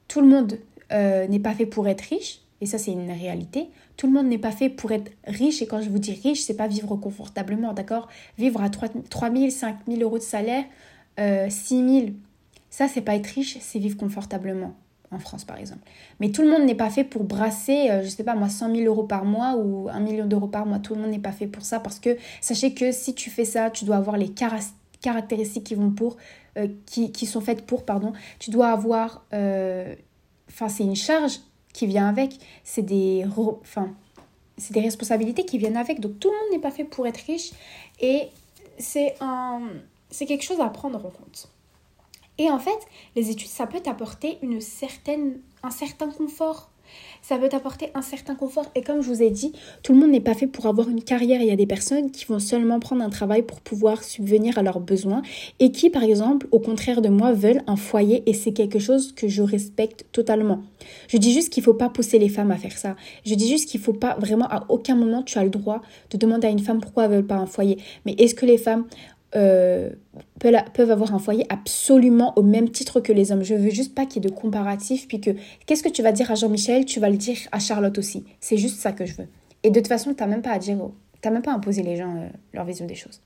tout 0.08 0.20
le 0.20 0.28
monde 0.28 0.58
euh, 0.92 1.26
n'est 1.28 1.38
pas 1.38 1.54
fait 1.54 1.66
pour 1.66 1.88
être 1.88 2.02
riche. 2.02 2.40
Et 2.60 2.66
ça, 2.66 2.78
c'est 2.78 2.92
une 2.92 3.10
réalité. 3.10 3.68
Tout 3.96 4.06
le 4.06 4.12
monde 4.12 4.28
n'est 4.28 4.38
pas 4.38 4.52
fait 4.52 4.68
pour 4.68 4.92
être 4.92 5.10
riche. 5.26 5.62
Et 5.62 5.66
quand 5.66 5.82
je 5.82 5.90
vous 5.90 5.98
dis 5.98 6.12
riche, 6.12 6.42
c'est 6.42 6.56
pas 6.56 6.68
vivre 6.68 6.94
confortablement, 6.96 7.72
d'accord? 7.72 8.08
Vivre 8.38 8.62
à 8.62 8.70
3, 8.70 8.88
000, 9.34 9.50
5 9.50 9.78
000 9.88 10.00
euros 10.00 10.18
de 10.18 10.22
salaire, 10.22 10.64
euh, 11.18 11.48
6 11.50 12.00
000, 12.00 12.06
ça, 12.72 12.88
c'est 12.88 13.02
pas 13.02 13.16
être 13.16 13.26
riche, 13.26 13.58
c'est 13.60 13.78
vivre 13.78 13.98
confortablement. 13.98 14.74
En 15.12 15.18
France, 15.18 15.44
par 15.44 15.58
exemple. 15.58 15.82
Mais 16.20 16.30
tout 16.30 16.40
le 16.40 16.50
monde 16.50 16.62
n'est 16.64 16.74
pas 16.74 16.88
fait 16.88 17.04
pour 17.04 17.24
brasser, 17.24 17.90
euh, 17.90 18.02
je 18.02 18.08
sais 18.08 18.24
pas 18.24 18.34
moi, 18.34 18.48
100 18.48 18.74
000 18.74 18.86
euros 18.86 19.04
par 19.04 19.26
mois 19.26 19.56
ou 19.56 19.90
1 19.90 20.00
million 20.00 20.26
d'euros 20.26 20.46
par 20.46 20.64
mois. 20.64 20.78
Tout 20.78 20.94
le 20.94 21.02
monde 21.02 21.10
n'est 21.10 21.18
pas 21.18 21.32
fait 21.32 21.46
pour 21.46 21.64
ça 21.64 21.80
parce 21.80 21.98
que 21.98 22.16
sachez 22.40 22.72
que 22.72 22.92
si 22.92 23.14
tu 23.14 23.28
fais 23.28 23.44
ça, 23.44 23.70
tu 23.70 23.84
dois 23.84 23.96
avoir 23.96 24.16
les 24.16 24.30
caractéristiques 25.00 25.64
qui 25.64 25.74
vont 25.74 25.90
pour, 25.90 26.16
euh, 26.56 26.66
qui, 26.86 27.12
qui, 27.12 27.26
sont 27.26 27.42
faites 27.42 27.66
pour, 27.66 27.84
pardon. 27.84 28.14
Tu 28.38 28.50
dois 28.50 28.68
avoir, 28.68 29.26
euh, 29.34 29.94
enfin, 30.48 30.70
c'est 30.70 30.84
une 30.84 30.96
charge 30.96 31.40
qui 31.74 31.86
vient 31.86 32.08
avec, 32.08 32.38
c'est 32.64 32.82
des, 32.82 33.26
enfin, 33.36 33.90
c'est 34.56 34.72
des 34.72 34.80
responsabilités 34.80 35.44
qui 35.44 35.58
viennent 35.58 35.76
avec. 35.76 36.00
Donc 36.00 36.18
tout 36.20 36.30
le 36.30 36.34
monde 36.34 36.52
n'est 36.52 36.62
pas 36.62 36.70
fait 36.70 36.84
pour 36.84 37.06
être 37.06 37.18
riche 37.26 37.52
et 38.00 38.28
c'est 38.78 39.14
un, 39.20 39.60
c'est 40.10 40.24
quelque 40.24 40.44
chose 40.44 40.60
à 40.60 40.68
prendre 40.68 41.04
en 41.04 41.10
compte. 41.10 41.48
Et 42.38 42.50
en 42.50 42.58
fait, 42.58 42.78
les 43.14 43.30
études, 43.30 43.48
ça 43.48 43.66
peut 43.66 43.80
t'apporter 43.80 44.38
une 44.42 44.60
certaine, 44.60 45.40
un 45.62 45.70
certain 45.70 46.10
confort 46.10 46.72
ça 47.22 47.38
peut 47.38 47.48
t'apporter 47.48 47.90
un 47.94 48.02
certain 48.02 48.34
confort. 48.34 48.66
Et 48.74 48.82
comme 48.82 49.00
je 49.00 49.08
vous 49.08 49.22
ai 49.22 49.30
dit, 49.30 49.52
tout 49.82 49.92
le 49.92 49.98
monde 49.98 50.10
n'est 50.10 50.20
pas 50.20 50.34
fait 50.34 50.46
pour 50.46 50.66
avoir 50.66 50.88
une 50.88 51.02
carrière. 51.02 51.40
Il 51.40 51.46
y 51.46 51.52
a 51.52 51.56
des 51.56 51.66
personnes 51.66 52.10
qui 52.10 52.24
vont 52.24 52.38
seulement 52.38 52.80
prendre 52.80 53.02
un 53.02 53.10
travail 53.10 53.42
pour 53.42 53.60
pouvoir 53.60 54.02
subvenir 54.02 54.58
à 54.58 54.62
leurs 54.62 54.80
besoins 54.80 55.22
et 55.60 55.70
qui, 55.70 55.90
par 55.90 56.02
exemple, 56.02 56.48
au 56.50 56.58
contraire 56.58 57.00
de 57.00 57.08
moi, 57.08 57.32
veulent 57.32 57.62
un 57.66 57.76
foyer 57.76 58.22
et 58.26 58.34
c'est 58.34 58.52
quelque 58.52 58.78
chose 58.78 59.12
que 59.12 59.28
je 59.28 59.42
respecte 59.42 60.06
totalement. 60.12 60.62
Je 61.08 61.16
dis 61.16 61.32
juste 61.32 61.50
qu'il 61.50 61.60
ne 61.60 61.66
faut 61.66 61.74
pas 61.74 61.88
pousser 61.88 62.18
les 62.18 62.28
femmes 62.28 62.50
à 62.50 62.56
faire 62.56 62.76
ça. 62.76 62.96
Je 63.24 63.34
dis 63.34 63.48
juste 63.48 63.68
qu'il 63.68 63.80
ne 63.80 63.84
faut 63.84 63.92
pas 63.92 64.16
vraiment, 64.18 64.46
à 64.46 64.64
aucun 64.68 64.96
moment, 64.96 65.22
tu 65.22 65.38
as 65.38 65.44
le 65.44 65.50
droit 65.50 65.80
de 66.10 66.16
demander 66.16 66.48
à 66.48 66.50
une 66.50 66.58
femme 66.58 66.80
pourquoi 66.80 67.04
elle 67.04 67.12
ne 67.12 67.16
veut 67.16 67.26
pas 67.26 67.36
un 67.36 67.46
foyer. 67.46 67.78
Mais 68.04 68.14
est-ce 68.18 68.34
que 68.34 68.46
les 68.46 68.58
femmes 68.58 68.86
euh, 69.34 69.90
peuvent 70.38 70.90
avoir 70.90 71.14
un 71.14 71.18
foyer 71.18 71.46
absolument 71.48 72.32
au 72.36 72.42
même 72.42 72.70
titre 72.70 73.00
que 73.00 73.12
les 73.12 73.32
hommes. 73.32 73.42
Je 73.42 73.54
veux 73.54 73.70
juste 73.70 73.94
pas 73.94 74.04
qu'il 74.04 74.22
y 74.22 74.26
ait 74.26 74.30
de 74.30 74.34
comparatif, 74.34 75.08
puis 75.08 75.20
que 75.20 75.30
qu'est-ce 75.66 75.82
que 75.82 75.88
tu 75.88 76.02
vas 76.02 76.12
dire 76.12 76.30
à 76.30 76.34
Jean-Michel, 76.34 76.84
tu 76.84 77.00
vas 77.00 77.08
le 77.08 77.16
dire 77.16 77.38
à 77.50 77.58
Charlotte 77.58 77.96
aussi. 77.98 78.24
C'est 78.40 78.58
juste 78.58 78.80
ça 78.80 78.92
que 78.92 79.06
je 79.06 79.14
veux. 79.14 79.28
Et 79.62 79.70
de 79.70 79.80
toute 79.80 79.88
façon, 79.88 80.12
tu 80.12 80.22
n'as 80.22 80.26
même 80.26 80.42
pas 80.42 80.50
à 80.50 80.58
dire, 80.58 80.78
tu 81.22 81.30
même 81.30 81.42
pas 81.42 81.52
à 81.52 81.54
imposer 81.54 81.82
les 81.82 81.96
gens 81.96 82.16
euh, 82.16 82.28
leur 82.52 82.64
vision 82.64 82.86
des 82.86 82.94
choses. 82.94 83.20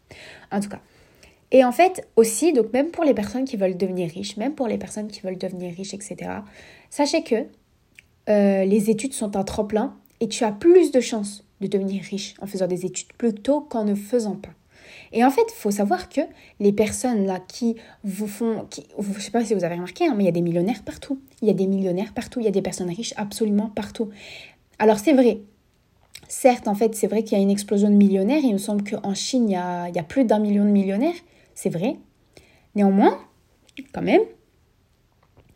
En 0.52 0.60
tout 0.60 0.68
cas. 0.68 0.80
Et 1.52 1.64
en 1.64 1.72
fait, 1.72 2.06
aussi, 2.16 2.52
donc 2.52 2.72
même 2.72 2.90
pour 2.90 3.04
les 3.04 3.14
personnes 3.14 3.44
qui 3.44 3.56
veulent 3.56 3.76
devenir 3.76 4.10
riches, 4.10 4.36
même 4.36 4.54
pour 4.54 4.68
les 4.68 4.78
personnes 4.78 5.08
qui 5.08 5.20
veulent 5.20 5.38
devenir 5.38 5.74
riches, 5.74 5.94
etc., 5.94 6.30
sachez 6.90 7.22
que 7.22 7.46
euh, 8.28 8.64
les 8.64 8.90
études 8.90 9.12
sont 9.12 9.36
un 9.36 9.44
tremplin 9.44 9.96
et 10.20 10.28
tu 10.28 10.44
as 10.44 10.52
plus 10.52 10.90
de 10.90 11.00
chances 11.00 11.44
de 11.60 11.68
devenir 11.68 12.02
riche 12.02 12.34
en 12.40 12.46
faisant 12.46 12.66
des 12.66 12.84
études 12.84 13.12
plutôt 13.14 13.60
qu'en 13.60 13.84
ne 13.84 13.94
faisant 13.94 14.36
pas. 14.36 14.50
Et 15.12 15.24
en 15.24 15.30
fait, 15.30 15.44
il 15.48 15.54
faut 15.54 15.70
savoir 15.70 16.08
que 16.08 16.20
les 16.60 16.72
personnes 16.72 17.26
là 17.26 17.40
qui 17.40 17.76
vous 18.04 18.26
font, 18.26 18.66
je 18.98 19.08
ne 19.08 19.18
sais 19.18 19.30
pas 19.30 19.44
si 19.44 19.54
vous 19.54 19.64
avez 19.64 19.74
remarqué, 19.74 20.06
hein, 20.06 20.14
mais 20.16 20.24
il 20.24 20.26
y 20.26 20.30
a 20.30 20.32
des 20.32 20.42
millionnaires 20.42 20.82
partout. 20.82 21.20
Il 21.42 21.48
y 21.48 21.50
a 21.50 21.54
des 21.54 21.66
millionnaires 21.66 22.12
partout, 22.12 22.40
il 22.40 22.44
y 22.44 22.48
a 22.48 22.52
des 22.52 22.62
personnes 22.62 22.90
riches 22.90 23.14
absolument 23.16 23.68
partout. 23.68 24.10
Alors 24.78 24.98
c'est 24.98 25.12
vrai, 25.12 25.40
certes, 26.28 26.68
en 26.68 26.74
fait, 26.74 26.94
c'est 26.94 27.06
vrai 27.06 27.22
qu'il 27.22 27.36
y 27.38 27.40
a 27.40 27.42
une 27.42 27.50
explosion 27.50 27.88
de 27.88 27.94
millionnaires. 27.94 28.40
Il 28.42 28.52
me 28.52 28.58
semble 28.58 28.84
qu'en 28.88 29.14
Chine, 29.14 29.48
il 29.48 29.52
y, 29.52 29.56
a, 29.56 29.88
il 29.88 29.94
y 29.94 29.98
a 29.98 30.02
plus 30.02 30.24
d'un 30.24 30.38
million 30.38 30.64
de 30.64 30.70
millionnaires. 30.70 31.14
C'est 31.54 31.70
vrai. 31.70 31.96
Néanmoins, 32.74 33.18
quand 33.92 34.02
même, 34.02 34.22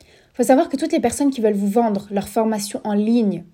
il 0.00 0.36
faut 0.36 0.42
savoir 0.42 0.68
que 0.68 0.76
toutes 0.76 0.92
les 0.92 1.00
personnes 1.00 1.30
qui 1.30 1.40
veulent 1.40 1.52
vous 1.52 1.68
vendre 1.68 2.08
leur 2.10 2.28
formation 2.28 2.80
en 2.84 2.94
ligne, 2.94 3.44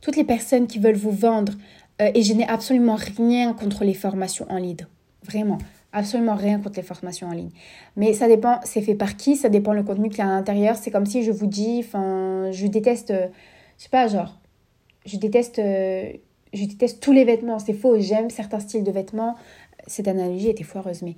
toutes 0.00 0.16
les 0.16 0.24
personnes 0.24 0.66
qui 0.66 0.78
veulent 0.78 0.94
vous 0.94 1.10
vendre, 1.10 1.54
euh, 2.00 2.10
et 2.14 2.22
je 2.22 2.32
n'ai 2.32 2.46
absolument 2.46 2.96
rien 2.96 3.52
contre 3.52 3.84
les 3.84 3.94
formations 3.94 4.46
en 4.48 4.58
ligne, 4.58 4.86
Vraiment. 5.28 5.58
Absolument 5.92 6.34
rien 6.34 6.58
contre 6.58 6.76
les 6.76 6.82
formations 6.82 7.28
en 7.28 7.32
ligne. 7.32 7.50
Mais 7.96 8.12
ça 8.12 8.28
dépend, 8.28 8.60
c'est 8.64 8.82
fait 8.82 8.94
par 8.94 9.16
qui, 9.16 9.36
ça 9.36 9.48
dépend 9.48 9.72
le 9.72 9.82
contenu 9.82 10.08
qu'il 10.08 10.18
y 10.18 10.22
a 10.22 10.26
à 10.26 10.28
l'intérieur. 10.28 10.76
C'est 10.76 10.90
comme 10.90 11.06
si 11.06 11.22
je 11.22 11.30
vous 11.30 11.46
dis, 11.46 11.82
enfin, 11.84 12.50
je 12.52 12.66
déteste, 12.66 13.12
je 13.12 13.82
sais 13.82 13.88
pas, 13.88 14.08
genre, 14.08 14.38
je 15.06 15.16
déteste, 15.16 15.56
je 15.56 16.64
déteste 16.64 17.02
tous 17.02 17.12
les 17.12 17.24
vêtements. 17.24 17.58
C'est 17.58 17.72
faux, 17.72 17.98
j'aime 17.98 18.30
certains 18.30 18.60
styles 18.60 18.84
de 18.84 18.90
vêtements. 18.90 19.36
Cette 19.86 20.08
analogie 20.08 20.48
était 20.48 20.64
foireuse, 20.64 21.02
mais 21.02 21.16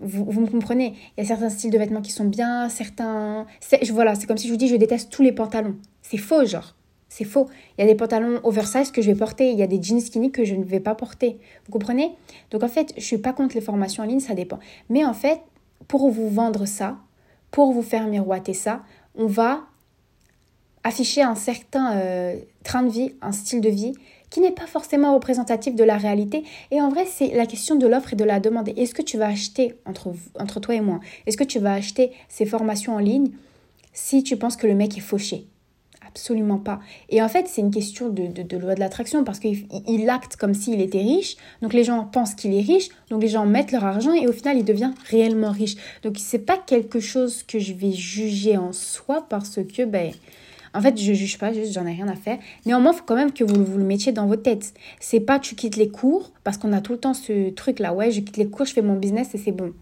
vous, 0.00 0.24
vous, 0.24 0.40
me 0.40 0.48
comprenez. 0.48 0.94
Il 1.16 1.20
y 1.20 1.24
a 1.24 1.26
certains 1.26 1.50
styles 1.50 1.70
de 1.70 1.78
vêtements 1.78 2.02
qui 2.02 2.12
sont 2.12 2.24
bien, 2.24 2.68
certains. 2.68 3.46
Voilà, 3.92 4.14
c'est 4.14 4.26
comme 4.26 4.38
si 4.38 4.46
je 4.48 4.52
vous 4.52 4.58
dis, 4.58 4.68
je 4.68 4.76
déteste 4.76 5.10
tous 5.10 5.22
les 5.22 5.32
pantalons. 5.32 5.76
C'est 6.02 6.18
faux, 6.18 6.44
genre. 6.44 6.74
C'est 7.08 7.24
faux. 7.24 7.48
Il 7.76 7.80
y 7.80 7.84
a 7.84 7.86
des 7.86 7.94
pantalons 7.94 8.40
oversize 8.44 8.90
que 8.90 9.00
je 9.00 9.10
vais 9.10 9.18
porter, 9.18 9.50
il 9.50 9.58
y 9.58 9.62
a 9.62 9.66
des 9.66 9.82
jeans 9.82 10.00
skinny 10.00 10.30
que 10.30 10.44
je 10.44 10.54
ne 10.54 10.64
vais 10.64 10.80
pas 10.80 10.94
porter. 10.94 11.38
Vous 11.66 11.72
comprenez? 11.72 12.12
Donc 12.50 12.62
en 12.62 12.68
fait, 12.68 12.92
je 12.96 13.02
suis 13.02 13.18
pas 13.18 13.32
contre 13.32 13.54
les 13.54 13.60
formations 13.60 14.02
en 14.02 14.06
ligne, 14.06 14.20
ça 14.20 14.34
dépend. 14.34 14.58
Mais 14.88 15.04
en 15.04 15.14
fait, 15.14 15.40
pour 15.86 16.10
vous 16.10 16.28
vendre 16.28 16.66
ça, 16.66 16.98
pour 17.50 17.72
vous 17.72 17.82
faire 17.82 18.06
miroiter 18.06 18.52
ça, 18.52 18.82
on 19.14 19.26
va 19.26 19.62
afficher 20.84 21.22
un 21.22 21.34
certain 21.34 21.96
euh, 21.96 22.36
train 22.62 22.82
de 22.82 22.90
vie, 22.90 23.14
un 23.20 23.32
style 23.32 23.60
de 23.60 23.68
vie 23.68 23.94
qui 24.30 24.40
n'est 24.40 24.52
pas 24.52 24.66
forcément 24.66 25.14
représentatif 25.14 25.74
de 25.74 25.84
la 25.84 25.96
réalité. 25.96 26.44
Et 26.70 26.80
en 26.80 26.90
vrai, 26.90 27.06
c'est 27.06 27.34
la 27.34 27.46
question 27.46 27.76
de 27.76 27.86
l'offre 27.86 28.12
et 28.12 28.16
de 28.16 28.24
la 28.24 28.40
demande. 28.40 28.68
Est-ce 28.76 28.94
que 28.94 29.02
tu 29.02 29.16
vas 29.16 29.28
acheter, 29.28 29.74
entre, 29.86 30.12
entre 30.38 30.60
toi 30.60 30.74
et 30.74 30.80
moi, 30.80 31.00
est-ce 31.26 31.36
que 31.36 31.44
tu 31.44 31.58
vas 31.58 31.72
acheter 31.72 32.12
ces 32.28 32.44
formations 32.44 32.94
en 32.94 32.98
ligne 32.98 33.30
si 33.92 34.22
tu 34.22 34.36
penses 34.36 34.56
que 34.56 34.66
le 34.66 34.74
mec 34.74 34.96
est 34.98 35.02
fauché? 35.02 35.46
Absolument 36.08 36.58
pas. 36.58 36.80
Et 37.10 37.22
en 37.22 37.28
fait, 37.28 37.46
c'est 37.48 37.60
une 37.60 37.70
question 37.70 38.08
de, 38.08 38.22
loi 38.58 38.74
de 38.74 38.80
l'attraction 38.80 39.24
parce 39.24 39.38
qu'il 39.38 40.10
acte 40.10 40.36
comme 40.36 40.54
s'il 40.54 40.80
était 40.80 41.00
riche. 41.00 41.36
Donc 41.62 41.72
les 41.74 41.84
gens 41.84 42.04
pensent 42.04 42.34
qu'il 42.34 42.54
est 42.54 42.62
riche. 42.62 42.88
Donc 43.10 43.22
les 43.22 43.28
gens 43.28 43.46
mettent 43.46 43.72
leur 43.72 43.84
argent 43.84 44.14
et 44.14 44.26
au 44.26 44.32
final, 44.32 44.56
il 44.56 44.64
devient 44.64 44.92
réellement 45.10 45.50
riche. 45.50 45.76
Donc 46.02 46.16
c'est 46.18 46.38
pas 46.38 46.56
quelque 46.56 46.98
chose 46.98 47.42
que 47.42 47.58
je 47.58 47.74
vais 47.74 47.92
juger 47.92 48.56
en 48.56 48.72
soi 48.72 49.26
parce 49.28 49.60
que, 49.62 49.84
ben, 49.84 50.12
en 50.74 50.80
fait, 50.80 50.98
je 50.98 51.12
juge 51.12 51.38
pas, 51.38 51.52
juste 51.52 51.72
j'en 51.72 51.86
ai 51.86 51.92
rien 51.92 52.08
à 52.08 52.16
faire. 52.16 52.38
Néanmoins, 52.64 52.92
il 52.92 52.96
faut 52.96 53.04
quand 53.04 53.16
même 53.16 53.32
que 53.32 53.44
vous, 53.44 53.64
vous 53.64 53.78
le 53.78 53.84
mettiez 53.84 54.12
dans 54.12 54.26
votre 54.26 54.42
tête. 54.42 54.72
C'est 55.00 55.20
pas 55.20 55.38
tu 55.38 55.54
quittes 55.54 55.76
les 55.76 55.88
cours 55.88 56.32
parce 56.42 56.56
qu'on 56.56 56.72
a 56.72 56.80
tout 56.80 56.92
le 56.92 56.98
temps 56.98 57.14
ce 57.14 57.50
truc 57.50 57.78
là. 57.80 57.92
Ouais, 57.92 58.10
je 58.10 58.20
quitte 58.20 58.38
les 58.38 58.48
cours, 58.48 58.66
je 58.66 58.72
fais 58.72 58.82
mon 58.82 58.96
business 58.96 59.34
et 59.34 59.38
c'est 59.38 59.52
bon. 59.52 59.72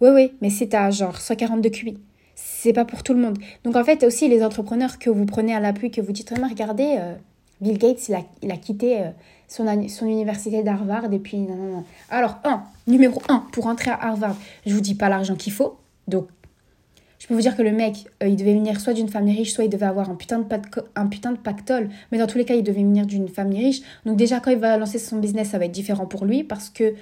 Oui, 0.00 0.10
oui, 0.14 0.32
mais 0.40 0.50
c'est 0.50 0.74
à 0.74 0.90
genre 0.90 1.20
142 1.20 1.70
QI 1.70 1.98
c'est 2.34 2.72
pas 2.72 2.84
pour 2.84 3.02
tout 3.02 3.14
le 3.14 3.20
monde. 3.20 3.38
Donc 3.64 3.76
en 3.76 3.84
fait, 3.84 4.04
aussi 4.04 4.28
les 4.28 4.44
entrepreneurs 4.44 4.98
que 4.98 5.10
vous 5.10 5.26
prenez 5.26 5.54
à 5.54 5.60
l'appui, 5.60 5.90
que 5.90 6.00
vous 6.00 6.12
dites 6.12 6.30
vraiment, 6.30 6.48
regardez, 6.48 6.96
euh, 6.98 7.14
Bill 7.60 7.78
Gates, 7.78 8.08
il 8.42 8.50
a, 8.50 8.56
quitté 8.56 9.00
euh, 9.00 9.10
son, 9.48 9.66
université 10.06 10.62
d'Harvard 10.62 11.12
et 11.12 11.18
puis 11.18 11.38
non, 11.38 11.56
non, 11.56 11.76
non. 11.76 11.84
Alors, 12.10 12.38
un, 12.44 12.64
numéro 12.86 13.22
un, 13.28 13.44
pour 13.52 13.66
entrer 13.66 13.90
à 13.90 14.08
Harvard, 14.08 14.36
je 14.66 14.74
vous 14.74 14.80
dis 14.80 14.94
pas 14.94 15.08
l'argent 15.08 15.36
qu'il 15.36 15.52
faut. 15.52 15.76
Donc, 16.08 16.26
peux 17.30 17.36
vous 17.36 17.42
dire 17.42 17.56
que 17.56 17.62
le 17.62 17.70
mec, 17.70 18.06
euh, 18.24 18.28
il 18.28 18.34
devait 18.34 18.54
venir 18.54 18.80
soit 18.80 18.92
d'une 18.92 19.08
famille 19.08 19.36
riche, 19.36 19.52
soit 19.52 19.62
il 19.62 19.70
devait 19.70 19.86
avoir 19.86 20.10
un 20.10 20.16
putain, 20.16 20.40
de 20.40 21.38
pactole. 21.38 21.88
Mais 22.10 22.18
dans 22.18 22.26
tous 22.26 22.38
les 22.38 22.44
cas, 22.44 22.54
il 22.54 22.64
devait 22.64 22.82
venir 22.82 23.06
d'une 23.06 23.28
famille 23.28 23.64
riche. 23.66 23.82
Donc 24.04 24.16
déjà, 24.16 24.40
quand 24.40 24.50
il 24.50 24.58
va 24.58 24.76
lancer 24.76 24.98
son 24.98 25.18
business, 25.18 25.50
ça 25.50 25.58
va 25.58 25.66
être 25.66 25.72
différent 25.72 26.06
pour 26.06 26.24
lui 26.24 26.42
parce 26.42 26.70
que 26.70 26.94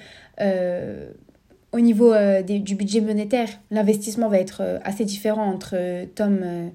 au 1.73 1.81
niveau 1.81 2.13
euh, 2.13 2.43
du 2.43 2.75
budget 2.75 3.01
monétaire, 3.01 3.49
l'investissement 3.71 4.29
va 4.29 4.39
être 4.39 4.81
assez 4.85 5.05
différent 5.05 5.45
entre 5.45 6.05
Tom 6.15 6.71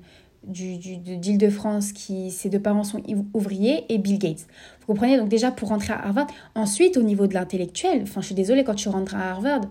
du, 0.45 0.77
du, 0.77 0.97
d'Île-de-France, 0.97 1.91
qui 1.93 2.31
ses 2.31 2.49
deux 2.49 2.59
parents 2.59 2.83
sont 2.83 3.01
ouvriers, 3.33 3.85
et 3.89 3.97
Bill 3.97 4.19
Gates. 4.19 4.45
Vous 4.81 4.87
comprenez 4.87 5.17
Donc 5.17 5.29
déjà, 5.29 5.51
pour 5.51 5.69
rentrer 5.69 5.93
à 5.93 6.05
Harvard. 6.05 6.27
Ensuite, 6.55 6.97
au 6.97 7.01
niveau 7.01 7.27
de 7.27 7.33
l'intellectuel, 7.33 8.01
enfin, 8.03 8.21
je 8.21 8.27
suis 8.27 8.35
désolée, 8.35 8.63
quand 8.63 8.75
tu 8.75 8.89
rentres 8.89 9.15
à 9.15 9.31
Harvard, 9.31 9.61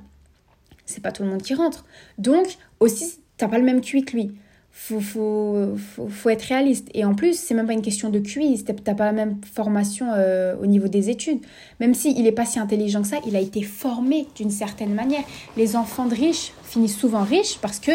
c'est 0.87 1.03
pas 1.03 1.13
tout 1.13 1.23
le 1.23 1.29
monde 1.29 1.43
qui 1.43 1.55
rentre. 1.55 1.85
Donc, 2.19 2.47
aussi, 2.81 3.21
t'as 3.37 3.49
pas 3.49 3.59
le 3.59 3.65
même 3.65 3.81
QI 3.81 4.05
que 4.05 4.17
lui. 4.17 4.33
Faut, 4.75 5.01
faut, 5.01 5.77
faut, 6.09 6.31
être 6.31 6.43
réaliste. 6.43 6.89
Et 6.95 7.05
en 7.05 7.15
plus, 7.15 7.39
c'est 7.39 7.55
même 7.55 7.67
pas 7.67 7.75
une 7.75 7.83
question 7.83 8.09
de 8.09 8.19
QI, 8.19 8.65
t'as 8.65 8.95
pas 8.95 9.05
la 9.05 9.13
même 9.13 9.37
formation 9.55 10.07
euh, 10.15 10.57
au 10.61 10.67
niveau 10.67 10.89
des 10.89 11.11
études. 11.11 11.41
Même 11.79 11.95
s'il 11.95 12.19
il 12.19 12.27
est 12.27 12.33
pas 12.33 12.47
si 12.47 12.59
intelligent 12.59 13.03
que 13.03 13.09
ça, 13.09 13.19
il 13.27 13.37
a 13.37 13.41
été 13.41 13.63
formé 13.63 14.27
d'une 14.35 14.51
certaine 14.51 14.95
manière. 14.95 15.23
Les 15.59 15.77
enfants 15.77 16.07
de 16.07 16.15
riches 16.15 16.53
finissent 16.65 16.97
souvent 16.97 17.23
riches 17.23 17.59
parce 17.61 17.79
que 17.79 17.93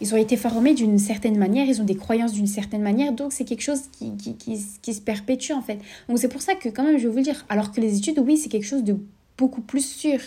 ils 0.00 0.14
ont 0.14 0.18
été 0.18 0.36
formés 0.36 0.74
d'une 0.74 0.98
certaine 0.98 1.38
manière, 1.38 1.66
ils 1.66 1.80
ont 1.80 1.84
des 1.84 1.96
croyances 1.96 2.32
d'une 2.32 2.46
certaine 2.46 2.82
manière, 2.82 3.12
donc 3.12 3.32
c'est 3.32 3.44
quelque 3.44 3.62
chose 3.62 3.82
qui, 3.92 4.14
qui, 4.16 4.36
qui, 4.36 4.58
qui, 4.82 4.94
se 4.94 5.00
perpétue 5.00 5.52
en 5.52 5.62
fait. 5.62 5.78
Donc 6.08 6.18
c'est 6.18 6.28
pour 6.28 6.42
ça 6.42 6.54
que 6.54 6.68
quand 6.68 6.84
même, 6.84 6.98
je 6.98 7.04
vais 7.04 7.08
vous 7.08 7.16
le 7.18 7.22
dire, 7.22 7.46
alors 7.48 7.72
que 7.72 7.80
les 7.80 7.96
études, 7.96 8.18
oui, 8.18 8.36
c'est 8.36 8.48
quelque 8.48 8.66
chose 8.66 8.84
de 8.84 8.96
beaucoup 9.38 9.62
plus 9.62 9.84
sûr, 9.84 10.18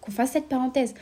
qu'on 0.00 0.12
fasse 0.12 0.32
cette 0.32 0.48
parenthèse. 0.48 0.94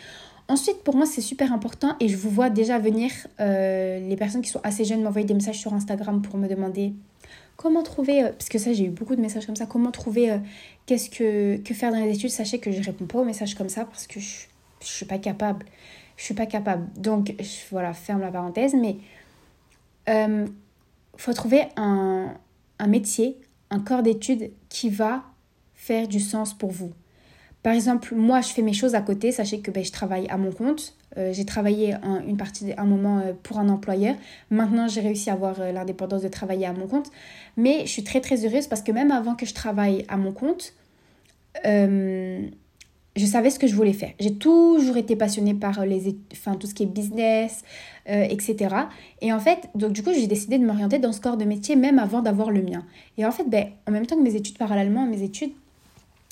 Ensuite, 0.50 0.82
pour 0.82 0.96
moi, 0.96 1.04
c'est 1.04 1.20
super 1.20 1.52
important 1.52 1.94
et 2.00 2.08
je 2.08 2.16
vous 2.16 2.30
vois 2.30 2.48
déjà 2.48 2.78
venir 2.78 3.10
euh, 3.38 4.00
les 4.00 4.16
personnes 4.16 4.40
qui 4.40 4.48
sont 4.48 4.62
assez 4.62 4.86
jeunes 4.86 5.02
m'envoyer 5.02 5.26
des 5.26 5.34
messages 5.34 5.58
sur 5.58 5.74
Instagram 5.74 6.22
pour 6.22 6.38
me 6.38 6.48
demander 6.48 6.94
comment 7.56 7.82
trouver, 7.82 8.24
euh, 8.24 8.32
parce 8.32 8.48
que 8.48 8.58
ça, 8.58 8.72
j'ai 8.72 8.86
eu 8.86 8.90
beaucoup 8.90 9.14
de 9.14 9.20
messages 9.20 9.44
comme 9.44 9.56
ça, 9.56 9.66
comment 9.66 9.90
trouver 9.90 10.30
euh, 10.30 10.38
qu'est-ce 10.86 11.10
que, 11.10 11.60
faire 11.74 11.92
dans 11.92 11.98
les 11.98 12.14
études. 12.14 12.30
Sachez 12.30 12.60
que 12.60 12.72
je 12.72 12.82
réponds 12.82 13.04
pas 13.04 13.18
aux 13.18 13.24
messages 13.24 13.54
comme 13.54 13.68
ça 13.68 13.84
parce 13.84 14.06
que 14.06 14.20
je, 14.20 14.46
je 14.80 14.86
suis 14.86 15.04
pas 15.04 15.18
capable. 15.18 15.66
Je 16.16 16.24
suis 16.24 16.34
pas 16.34 16.46
capable. 16.46 16.88
Donc, 16.96 17.34
voilà, 17.70 17.92
ferme 17.92 18.22
la 18.22 18.30
parenthèse, 18.30 18.74
mais 18.74 18.96
il 20.08 20.48
faut 21.18 21.34
trouver 21.34 21.64
un, 21.76 22.32
un 22.78 22.86
métier, 22.86 23.36
un 23.70 23.80
corps 23.80 24.02
d'études 24.02 24.50
qui 24.70 24.88
va 24.88 25.24
faire 25.74 26.08
du 26.08 26.20
sens 26.20 26.54
pour 26.54 26.70
vous. 26.70 26.92
Par 27.68 27.74
exemple, 27.74 28.14
moi, 28.14 28.40
je 28.40 28.48
fais 28.48 28.62
mes 28.62 28.72
choses 28.72 28.94
à 28.94 29.02
côté. 29.02 29.30
Sachez 29.30 29.60
que 29.60 29.70
ben, 29.70 29.84
je 29.84 29.92
travaille 29.92 30.26
à 30.28 30.38
mon 30.38 30.52
compte. 30.52 30.94
Euh, 31.18 31.34
j'ai 31.34 31.44
travaillé 31.44 31.92
un, 32.02 32.22
une 32.26 32.38
partie, 32.38 32.72
un 32.78 32.86
moment 32.86 33.18
euh, 33.18 33.34
pour 33.42 33.58
un 33.58 33.68
employeur. 33.68 34.14
Maintenant, 34.48 34.88
j'ai 34.88 35.02
réussi 35.02 35.28
à 35.28 35.34
avoir 35.34 35.60
euh, 35.60 35.70
l'indépendance 35.70 36.22
de 36.22 36.28
travailler 36.28 36.64
à 36.64 36.72
mon 36.72 36.86
compte. 36.86 37.10
Mais 37.58 37.80
je 37.82 37.90
suis 37.90 38.04
très, 38.04 38.22
très 38.22 38.46
heureuse 38.46 38.68
parce 38.68 38.80
que 38.80 38.90
même 38.90 39.10
avant 39.10 39.34
que 39.34 39.44
je 39.44 39.52
travaille 39.52 40.06
à 40.08 40.16
mon 40.16 40.32
compte, 40.32 40.72
je 41.62 42.46
savais 43.26 43.50
ce 43.50 43.58
que 43.58 43.66
je 43.66 43.74
voulais 43.74 43.92
faire. 43.92 44.12
J'ai 44.18 44.32
toujours 44.36 44.96
été 44.96 45.14
passionnée 45.14 45.52
par 45.52 45.84
les, 45.84 46.16
enfin, 46.32 46.54
tout 46.54 46.66
ce 46.66 46.72
qui 46.72 46.84
est 46.84 46.86
business, 46.86 47.64
etc. 48.06 48.74
Et 49.20 49.30
en 49.30 49.40
fait, 49.40 49.68
donc 49.74 49.92
du 49.92 50.02
coup, 50.02 50.14
j'ai 50.14 50.26
décidé 50.26 50.58
de 50.58 50.64
m'orienter 50.64 50.98
dans 50.98 51.12
ce 51.12 51.20
corps 51.20 51.36
de 51.36 51.44
métier 51.44 51.76
même 51.76 51.98
avant 51.98 52.22
d'avoir 52.22 52.50
le 52.50 52.62
mien. 52.62 52.86
Et 53.18 53.26
en 53.26 53.30
fait, 53.30 53.44
ben, 53.44 53.66
en 53.86 53.92
même 53.92 54.06
temps 54.06 54.16
que 54.16 54.22
mes 54.22 54.36
études, 54.36 54.56
parallèlement 54.56 55.02
à 55.02 55.06
mes 55.06 55.22
études, 55.22 55.50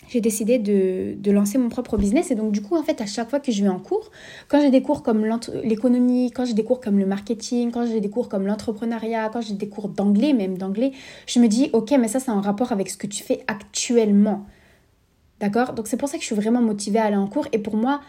j'ai 0.09 0.21
décidé 0.21 0.59
de, 0.59 1.31
lancer 1.31 1.59
mon 1.59 1.69
propre 1.69 1.97
business. 1.97 2.31
Et 2.31 2.35
donc, 2.35 2.53
du 2.53 2.63
coup, 2.63 2.77
en 2.77 2.83
fait, 2.83 3.01
à 3.01 3.07
chaque 3.07 3.29
fois 3.29 3.41
que 3.41 3.53
je 3.53 3.63
vais 3.63 3.69
en 3.69 3.79
cours, 3.79 4.11
quand 4.49 4.61
j'ai 4.61 4.71
des 4.71 4.83
cours 4.83 5.03
comme 5.03 5.25
l'économie, 5.65 6.31
quand 6.31 6.45
j'ai 6.45 6.55
des 6.55 6.65
cours 6.65 6.81
comme 6.81 6.99
le 6.99 7.07
marketing, 7.07 7.71
quand 7.71 7.87
j'ai 7.87 8.01
des 8.01 8.11
cours 8.11 8.29
comme 8.29 8.47
l'entrepreneuriat, 8.47 9.31
quand 9.33 9.41
j'ai 9.41 9.55
des 9.55 9.69
cours 9.69 9.89
d'anglais, 9.89 10.33
même 10.33 10.57
d'anglais, 10.57 10.93
je 11.27 11.41
me 11.41 11.49
dis, 11.49 11.71
ok, 11.73 11.93
mais 11.99 12.09
ça, 12.09 12.21
c'est 12.21 12.31
en 12.31 12.41
rapport 12.41 12.73
avec 12.73 12.89
ce 12.89 12.97
que 12.97 13.07
tu 13.07 13.23
fais 13.23 13.45
actuellement. 13.49 14.47
D'accord? 15.41 15.73
Donc, 15.73 15.87
c'est 15.89 15.97
pour 15.97 16.09
ça 16.09 16.17
que 16.17 16.23
je 16.23 16.27
suis 16.27 16.37
vraiment 16.37 16.63
motivée 16.63 16.99
à 16.99 17.05
aller 17.05 17.17
en 17.17 17.27
cours. 17.27 17.47
Et 17.53 17.59
pour 17.59 17.77
moi, 17.77 18.01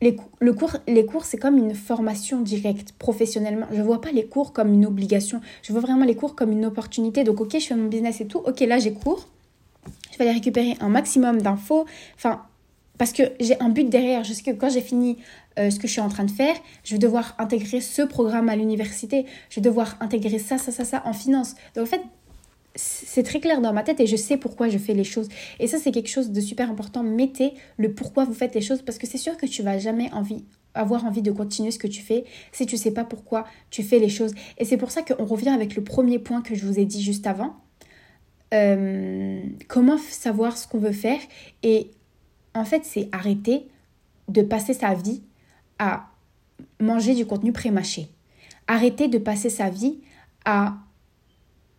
les, 0.00 0.16
le 0.38 0.52
cours, 0.54 0.76
les 0.86 1.04
cours, 1.04 1.24
c'est 1.24 1.36
comme 1.36 1.58
une 1.58 1.74
formation 1.74 2.40
directe, 2.40 2.92
professionnellement. 2.98 3.66
Je 3.70 3.78
ne 3.78 3.82
vois 3.82 4.00
pas 4.00 4.12
les 4.12 4.24
cours 4.24 4.52
comme 4.52 4.72
une 4.72 4.86
obligation. 4.86 5.40
Je 5.62 5.72
vois 5.72 5.82
vraiment 5.82 6.06
les 6.06 6.14
cours 6.14 6.34
comme 6.34 6.52
une 6.52 6.64
opportunité. 6.64 7.24
Donc, 7.24 7.40
ok, 7.40 7.58
je 7.58 7.66
fais 7.66 7.74
mon 7.74 7.88
business 7.88 8.20
et 8.20 8.26
tout. 8.26 8.38
Ok, 8.38 8.60
là, 8.60 8.78
j'ai 8.78 8.92
cours 8.92 9.26
aller 10.22 10.32
récupérer 10.32 10.76
un 10.80 10.88
maximum 10.88 11.42
d'infos. 11.42 11.86
Enfin, 12.16 12.42
parce 12.98 13.12
que 13.12 13.22
j'ai 13.40 13.58
un 13.60 13.70
but 13.70 13.88
derrière. 13.88 14.24
Je 14.24 14.34
que 14.42 14.50
quand 14.50 14.68
j'ai 14.68 14.82
fini 14.82 15.16
euh, 15.58 15.70
ce 15.70 15.78
que 15.78 15.86
je 15.86 15.92
suis 15.92 16.02
en 16.02 16.10
train 16.10 16.24
de 16.24 16.30
faire, 16.30 16.54
je 16.84 16.92
vais 16.92 16.98
devoir 16.98 17.34
intégrer 17.38 17.80
ce 17.80 18.02
programme 18.02 18.48
à 18.48 18.56
l'université. 18.56 19.24
Je 19.48 19.56
vais 19.56 19.62
devoir 19.62 19.96
intégrer 20.00 20.38
ça, 20.38 20.58
ça, 20.58 20.70
ça, 20.70 20.84
ça 20.84 21.02
en 21.06 21.14
finance. 21.14 21.54
Donc 21.74 21.84
en 21.84 21.86
fait, 21.86 22.02
c'est 22.74 23.22
très 23.22 23.40
clair 23.40 23.60
dans 23.60 23.72
ma 23.72 23.82
tête 23.82 24.00
et 24.00 24.06
je 24.06 24.16
sais 24.16 24.36
pourquoi 24.36 24.68
je 24.68 24.78
fais 24.78 24.94
les 24.94 25.04
choses. 25.04 25.28
Et 25.58 25.66
ça, 25.66 25.78
c'est 25.78 25.92
quelque 25.92 26.10
chose 26.10 26.30
de 26.30 26.40
super 26.40 26.70
important. 26.70 27.02
Mettez 27.02 27.54
le 27.78 27.92
pourquoi 27.92 28.24
vous 28.24 28.34
faites 28.34 28.54
les 28.54 28.60
choses 28.60 28.82
parce 28.82 28.98
que 28.98 29.06
c'est 29.06 29.18
sûr 29.18 29.36
que 29.36 29.46
tu 29.46 29.62
vas 29.62 29.78
jamais 29.78 30.12
envie 30.12 30.44
avoir 30.74 31.04
envie 31.04 31.22
de 31.22 31.32
continuer 31.32 31.70
ce 31.72 31.78
que 31.78 31.88
tu 31.88 32.00
fais 32.00 32.24
si 32.52 32.64
tu 32.64 32.76
sais 32.76 32.92
pas 32.92 33.04
pourquoi 33.04 33.44
tu 33.70 33.82
fais 33.82 33.98
les 33.98 34.08
choses. 34.08 34.34
Et 34.58 34.64
c'est 34.64 34.76
pour 34.76 34.90
ça 34.90 35.02
qu'on 35.02 35.24
revient 35.24 35.48
avec 35.48 35.74
le 35.74 35.82
premier 35.82 36.18
point 36.18 36.42
que 36.42 36.54
je 36.54 36.64
vous 36.64 36.78
ai 36.78 36.84
dit 36.84 37.02
juste 37.02 37.26
avant 37.26 37.56
euh, 38.52 39.42
comment 39.68 39.98
savoir 39.98 40.56
ce 40.56 40.66
qu'on 40.66 40.78
veut 40.78 40.92
faire? 40.92 41.20
Et 41.62 41.90
en 42.54 42.64
fait 42.64 42.84
c'est 42.84 43.08
arrêter 43.12 43.66
de 44.28 44.42
passer 44.42 44.74
sa 44.74 44.94
vie 44.94 45.22
à 45.78 46.06
manger 46.80 47.14
du 47.14 47.26
contenu 47.26 47.52
pré-mâché. 47.52 48.08
Arrêter 48.66 49.08
de 49.08 49.18
passer 49.18 49.50
sa 49.50 49.70
vie 49.70 49.98
à 50.44 50.76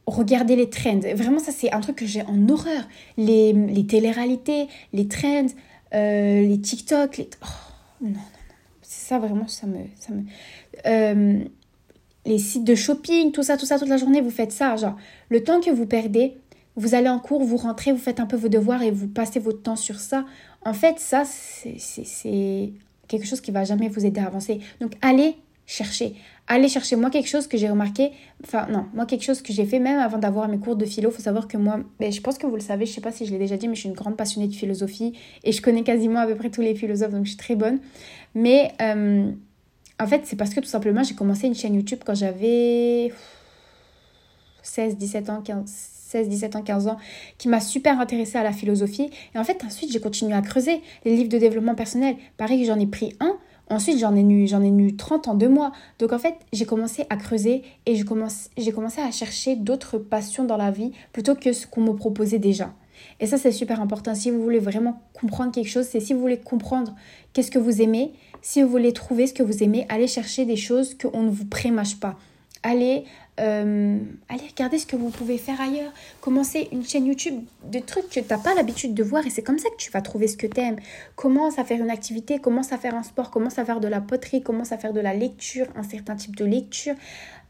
regarder 0.06 0.56
les 0.56 0.70
trends. 0.70 1.00
Vraiment 1.16 1.40
ça 1.40 1.52
c'est 1.52 1.72
un 1.72 1.80
truc 1.80 1.98
que 1.98 2.06
j'ai 2.06 2.24
en 2.24 2.50
horreur. 2.50 2.88
Les, 3.18 3.54
les 3.54 3.86
télé-réalités, 3.86 4.68
les 4.94 5.08
trends, 5.08 5.48
euh, 5.94 6.42
les 6.42 6.60
TikTok, 6.60 7.18
les... 7.18 7.30
Oh, 7.44 7.48
non, 8.02 8.10
non, 8.10 8.16
non. 8.16 8.22
C'est 8.82 9.08
ça 9.08 9.20
vraiment, 9.20 9.48
ça 9.48 9.68
me... 9.68 9.78
Ça 10.00 10.14
euh, 10.86 11.44
les 12.26 12.38
sites 12.38 12.64
de 12.64 12.76
shopping, 12.76 13.32
tout 13.32 13.44
ça, 13.44 13.58
tout 13.58 13.66
ça, 13.66 13.80
toute 13.80 13.88
la 13.88 13.98
journée, 13.98 14.22
vous 14.22 14.30
faites 14.30 14.52
ça. 14.52 14.76
Genre, 14.76 14.96
le 15.30 15.44
temps 15.44 15.60
que 15.60 15.72
vous 15.72 15.86
perdez 15.86 16.38
vous 16.76 16.96
allez 16.96 17.10
en 17.10 17.20
cours, 17.20 17.44
vous 17.44 17.58
rentrez, 17.58 17.92
vous 17.92 17.98
faites 17.98 18.20
un 18.20 18.26
peu 18.26 18.38
vos 18.38 18.50
devoirs 18.50 18.82
et 18.82 18.92
vous 18.92 19.08
passez 19.08 19.40
votre 19.40 19.62
temps 19.62 19.76
sur 19.76 20.00
ça. 20.00 20.26
En 20.64 20.74
fait, 20.74 21.00
ça, 21.00 21.24
c'est 21.26 22.74
quelque 23.08 23.26
chose 23.26 23.42
qui 23.42 23.52
va 23.52 23.64
jamais 23.64 23.90
vous 23.90 24.06
aider 24.06 24.22
à 24.22 24.28
avancer. 24.28 24.60
Donc, 24.80 24.94
allez 25.02 25.36
chercher. 25.66 26.16
Allez 26.48 26.68
chercher. 26.68 26.96
Moi, 26.96 27.10
quelque 27.10 27.30
chose 27.30 27.48
que 27.48 27.58
j'ai 27.58 27.70
remarqué, 27.70 28.12
enfin, 28.44 28.68
non, 28.70 28.86
moi, 28.94 29.06
quelque 29.06 29.24
chose 29.24 29.42
que 29.42 29.54
j'ai 29.54 29.66
fait 29.66 29.80
même 29.80 30.00
avant 30.00 30.18
d'avoir 30.18 30.48
mes 30.48 30.58
cours 30.58 30.76
de 30.76 30.86
philo, 30.86 31.10
il 31.10 31.14
faut 31.14 31.22
savoir 31.22 31.48
que 31.48 31.58
moi, 31.58 31.80
ben, 32.00 32.12
je 32.12 32.20
pense 32.22 32.38
que 32.38 32.46
vous 32.46 32.56
le 32.56 32.62
savez, 32.62 32.86
je 32.86 32.94
sais 32.94 33.02
pas 33.02 33.12
si 33.12 33.26
je 33.26 33.32
l'ai 33.32 33.38
déjà 33.38 33.58
dit, 33.58 33.68
mais 33.68 33.76
je 33.76 33.82
suis 33.82 33.90
une 33.90 33.96
grande 33.96 34.18
passionnée 34.18 34.48
de 34.48 34.54
philosophie 34.54 35.14
et 35.44 35.52
je 35.52 35.62
connais 35.62 35.84
quasiment 35.84 36.20
à 36.20 36.28
peu 36.28 36.36
près 36.36 36.50
tous 36.50 36.62
les 36.62 36.76
philosophes, 36.76 37.12
donc 37.12 37.24
je 37.26 37.30
suis 37.30 37.38
très 37.38 37.56
bonne. 37.56 37.80
Mais 38.36 38.74
euh, 38.82 39.32
en 40.00 40.08
fait, 40.08 40.22
c'est 40.26 40.36
parce 40.36 40.54
que 40.54 40.60
tout 40.60 40.68
simplement, 40.68 41.04
j'ai 41.04 41.16
commencé 41.16 41.48
une 41.48 41.56
chaîne 41.56 41.76
YouTube 41.76 42.00
quand 42.06 42.16
j'avais 42.16 43.14
16, 44.64 44.98
17 44.98 45.30
ans, 45.30 45.42
15, 45.42 45.91
16, 46.12 46.30
17 46.30 46.56
ans, 46.58 46.62
15 46.62 46.88
ans, 46.88 46.98
qui 47.38 47.48
m'a 47.48 47.60
super 47.60 48.00
intéressée 48.00 48.38
à 48.38 48.44
la 48.44 48.52
philosophie. 48.52 49.10
Et 49.34 49.38
en 49.38 49.44
fait, 49.44 49.64
ensuite, 49.64 49.92
j'ai 49.92 50.00
continué 50.00 50.34
à 50.34 50.42
creuser 50.42 50.82
les 51.06 51.16
livres 51.16 51.30
de 51.30 51.38
développement 51.38 51.76
personnel. 51.76 52.16
Pareil, 52.38 52.66
j'en 52.66 52.80
ai 52.80 52.88
pris 52.88 53.16
un. 53.20 53.38
Ensuite, 53.70 54.00
j'en 54.00 54.16
ai 54.16 54.22
eu, 54.22 54.48
j'en 54.48 54.62
ai 54.62 54.70
eu 54.70 54.96
30 54.98 55.30
en 55.30 55.34
deux 55.34 55.48
mois. 55.48 55.72
Donc, 56.00 56.12
en 56.12 56.20
fait, 56.20 56.36
j'ai 56.52 56.66
commencé 56.66 57.06
à 57.10 57.16
creuser 57.16 57.64
et 57.86 57.96
j'ai 57.96 58.04
commencé, 58.04 58.50
j'ai 58.58 58.74
commencé 58.74 59.00
à 59.00 59.10
chercher 59.12 59.56
d'autres 59.56 59.98
passions 59.98 60.44
dans 60.44 60.58
la 60.58 60.72
vie 60.72 60.92
plutôt 61.14 61.36
que 61.36 61.54
ce 61.54 61.66
qu'on 61.68 61.82
me 61.82 61.94
proposait 61.94 62.40
déjà. 62.40 62.74
Et 63.20 63.28
ça, 63.28 63.38
c'est 63.38 63.52
super 63.52 63.82
important. 63.82 64.14
Si 64.14 64.30
vous 64.30 64.44
voulez 64.44 64.60
vraiment 64.60 65.02
comprendre 65.14 65.52
quelque 65.52 65.70
chose, 65.70 65.86
c'est 65.86 66.02
si 66.02 66.14
vous 66.14 66.20
voulez 66.20 66.38
comprendre 66.38 66.96
qu'est-ce 67.34 67.50
que 67.50 67.60
vous 67.60 67.82
aimez, 67.82 68.12
si 68.42 68.62
vous 68.62 68.70
voulez 68.70 68.92
trouver 68.92 69.28
ce 69.28 69.34
que 69.34 69.44
vous 69.44 69.64
aimez, 69.64 69.86
allez 69.90 70.08
chercher 70.08 70.46
des 70.46 70.58
choses 70.58 70.96
qu'on 70.96 71.24
ne 71.24 71.30
vous 71.30 71.46
prémâche 71.46 72.00
pas. 72.00 72.18
Allez 72.64 73.06
euh, 73.40 74.00
allez 74.30 74.48
regarder 74.48 74.78
ce 74.78 74.86
que 74.86 74.96
vous 74.96 75.10
pouvez 75.10 75.38
faire 75.38 75.60
ailleurs. 75.60 75.92
Commencez 76.20 76.68
une 76.72 76.86
chaîne 76.86 77.06
YouTube 77.06 77.44
de 77.64 77.80
trucs 77.80 78.10
que 78.10 78.20
tu 78.20 78.26
n'as 78.30 78.38
pas 78.38 78.54
l'habitude 78.54 78.94
de 78.94 79.04
voir 79.04 79.26
et 79.26 79.30
c'est 79.30 79.42
comme 79.42 79.58
ça 79.58 79.70
que 79.70 79.78
tu 79.78 79.90
vas 79.92 80.02
trouver 80.02 80.28
ce 80.28 80.38
que 80.38 80.48
tu 80.48 80.60
aimes. 80.60 80.78
Commence 81.16 81.58
à 81.58 81.64
faire 81.64 81.82
une 81.82 81.90
activité, 81.90 82.40
commence 82.40 82.72
à 82.74 82.78
faire 82.78 82.94
un 82.94 83.04
sport, 83.04 83.32
commence 83.32 83.58
à 83.58 83.66
faire 83.66 83.80
de 83.80 83.88
la 83.88 84.02
poterie, 84.02 84.44
commence 84.44 84.72
à 84.72 84.78
faire 84.78 84.94
de 84.94 85.00
la 85.00 85.14
lecture, 85.14 85.68
un 85.76 85.84
certain 85.84 86.16
type 86.16 86.36
de 86.36 86.46
lecture. 86.46 86.96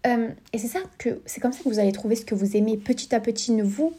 Euh, 0.07 0.29
et 0.53 0.57
c'est 0.57 0.67
ça 0.67 0.79
que 0.97 1.21
c'est 1.25 1.41
comme 1.41 1.51
ça 1.51 1.63
que 1.63 1.69
vous 1.69 1.79
allez 1.79 1.91
trouver 1.91 2.15
ce 2.15 2.25
que 2.25 2.35
vous 2.35 2.55
aimez 2.55 2.77
petit 2.77 3.13
à 3.13 3.19
petit. 3.19 3.51
Ne 3.51 3.63
vous, 3.63 3.93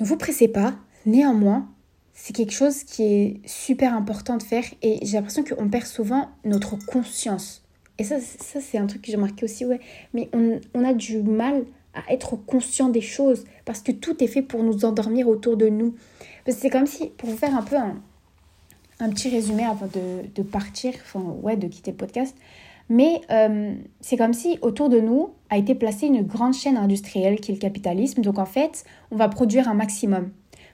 ne 0.00 0.06
vous 0.06 0.16
pressez 0.16 0.48
pas. 0.48 0.74
Néanmoins, 1.06 1.68
c'est 2.14 2.32
quelque 2.32 2.52
chose 2.52 2.84
qui 2.84 3.02
est 3.02 3.40
super 3.46 3.94
important 3.94 4.36
de 4.36 4.42
faire 4.42 4.64
et 4.80 5.04
j'ai 5.04 5.16
l'impression 5.16 5.44
qu'on 5.44 5.68
perd 5.68 5.86
souvent 5.86 6.30
notre 6.44 6.76
conscience 6.76 7.63
et 7.98 8.04
ça, 8.04 8.20
ça 8.20 8.60
c'est 8.60 8.78
un 8.78 8.86
truc 8.86 9.02
que 9.02 9.08
j'ai 9.08 9.16
remarqué 9.16 9.44
aussi, 9.44 9.64
ouais. 9.64 9.80
Mais 10.12 10.28
on, 10.32 10.60
on, 10.74 10.84
a 10.84 10.94
du 10.94 11.22
mal 11.22 11.64
à 11.94 12.12
être 12.12 12.36
conscient 12.36 12.88
des 12.88 13.00
choses 13.00 13.44
parce 13.64 13.80
que 13.80 13.92
tout 13.92 14.22
est 14.22 14.26
fait 14.26 14.42
pour 14.42 14.62
nous 14.62 14.84
endormir 14.84 15.28
autour 15.28 15.56
de 15.56 15.68
nous. 15.68 15.94
C'est 16.48 16.70
comme 16.70 16.86
si, 16.86 17.08
pour 17.10 17.30
vous 17.30 17.36
faire 17.36 17.56
un 17.56 17.62
peu 17.62 17.76
un, 17.76 17.96
un 19.00 19.10
petit 19.10 19.28
résumé 19.28 19.64
avant 19.64 19.86
de, 19.86 20.28
de, 20.34 20.42
partir, 20.42 20.94
enfin, 21.04 21.20
ouais, 21.42 21.56
de 21.56 21.68
quitter 21.68 21.92
le 21.92 21.96
podcast, 21.96 22.36
Mais 22.88 23.20
euh, 23.30 23.74
c'est 24.00 24.16
comme 24.16 24.34
si 24.34 24.58
autour 24.60 24.88
de 24.88 25.00
nous 25.00 25.30
a 25.50 25.56
été 25.56 25.74
placée 25.74 26.06
une 26.06 26.22
grande 26.22 26.54
chaîne 26.54 26.76
industrielle 26.76 27.40
qui 27.40 27.52
est 27.52 27.54
le 27.54 27.60
capitalisme. 27.60 28.22
Donc 28.22 28.38
en 28.38 28.46
fait, 28.46 28.84
on 29.10 29.16
va 29.16 29.28
produire 29.28 29.68
un 29.68 29.74
maximum 29.74 30.30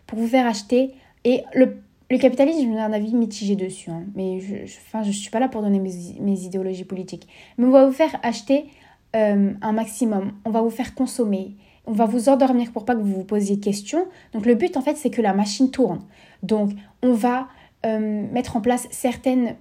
pour 0.07 0.19
vous 0.19 0.27
faire 0.27 0.47
acheter. 0.47 0.95
Et 1.25 1.45
le, 1.55 1.77
le 2.11 2.19
capitalisme, 2.19 2.73
j'ai 2.73 2.79
un 2.79 2.93
avis 2.93 3.15
mitigé 3.15 3.57
dessus. 3.57 3.91
Hein. 3.91 4.05
mais 4.15 4.41
je 4.41 4.55
ne 4.55 4.67
je, 4.67 5.11
je 5.11 5.17
suis 5.17 5.31
pas 5.31 5.39
là 5.39 5.49
pour 5.49 5.63
donner 5.63 5.79
mes, 5.79 5.93
mes, 6.21 6.41
idéologies 6.41 6.85
politiques. 6.85 7.29
Mais 7.57 7.67
on 7.67 7.71
va 7.71 7.87
vous 7.87 7.93
faire 7.93 8.19
acheter 8.23 8.67
euh, 9.15 9.53
un 9.61 9.73
maximum. 9.73 10.33
On 10.45 10.51
va 10.51 10.61
vous 10.61 10.71
faire 10.71 10.95
consommer. 10.95 11.57
On 11.87 11.93
va 11.93 12.07
vous 12.07 12.29
endormir 12.29 12.73
pour 12.73 12.85
pas 12.85 12.95
que 12.95 13.01
vous 13.01 13.15
vous 13.15 13.25
posiez 13.25 13.57
de 13.57 13.65
questions. 13.65 14.07
Donc 14.33 14.45
le 14.45 14.55
but 14.55 14.77
en 14.77 14.83
fait 14.83 14.97
c'est 14.97 15.11
que 15.11 15.23
la 15.23 15.33
machine 15.33 15.71
tourne. 15.71 16.01
Donc 16.43 16.71
on 17.03 17.13
va 17.13 17.49
euh, 17.87 18.27
mettre 18.33 18.57
en 18.57 18.61
place 18.61 18.87
certaines 18.91 19.57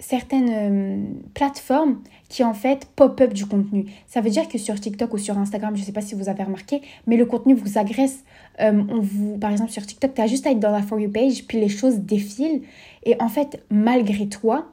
certaines 0.00 0.50
euh, 0.50 1.04
plateformes 1.34 2.00
qui 2.28 2.42
en 2.42 2.54
fait 2.54 2.88
pop-up 2.96 3.32
du 3.32 3.46
contenu. 3.46 3.86
Ça 4.06 4.20
veut 4.20 4.30
dire 4.30 4.48
que 4.48 4.58
sur 4.58 4.78
TikTok 4.80 5.14
ou 5.14 5.18
sur 5.18 5.38
Instagram, 5.38 5.76
je 5.76 5.82
ne 5.82 5.86
sais 5.86 5.92
pas 5.92 6.00
si 6.00 6.14
vous 6.14 6.28
avez 6.28 6.42
remarqué, 6.42 6.82
mais 7.06 7.16
le 7.16 7.26
contenu 7.26 7.54
vous 7.54 7.78
agresse. 7.78 8.24
Euh, 8.60 8.82
on 8.88 9.00
vous, 9.00 9.38
par 9.38 9.52
exemple 9.52 9.70
sur 9.70 9.86
TikTok, 9.86 10.14
tu 10.14 10.20
as 10.20 10.26
juste 10.26 10.46
à 10.46 10.50
être 10.50 10.60
dans 10.60 10.72
la 10.72 10.82
For 10.82 10.98
You 10.98 11.10
page, 11.10 11.44
puis 11.46 11.60
les 11.60 11.68
choses 11.68 11.98
défilent. 11.98 12.62
Et 13.04 13.16
en 13.20 13.28
fait, 13.28 13.62
malgré 13.70 14.26
toi, 14.28 14.66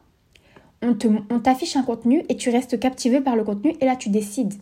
on 0.81 1.39
t'affiche 1.39 1.75
un 1.75 1.83
contenu 1.83 2.23
et 2.29 2.37
tu 2.37 2.49
restes 2.49 2.79
captivé 2.79 3.21
par 3.21 3.35
le 3.35 3.43
contenu 3.43 3.73
et 3.81 3.85
là 3.85 3.95
tu 3.95 4.09
décides 4.09 4.53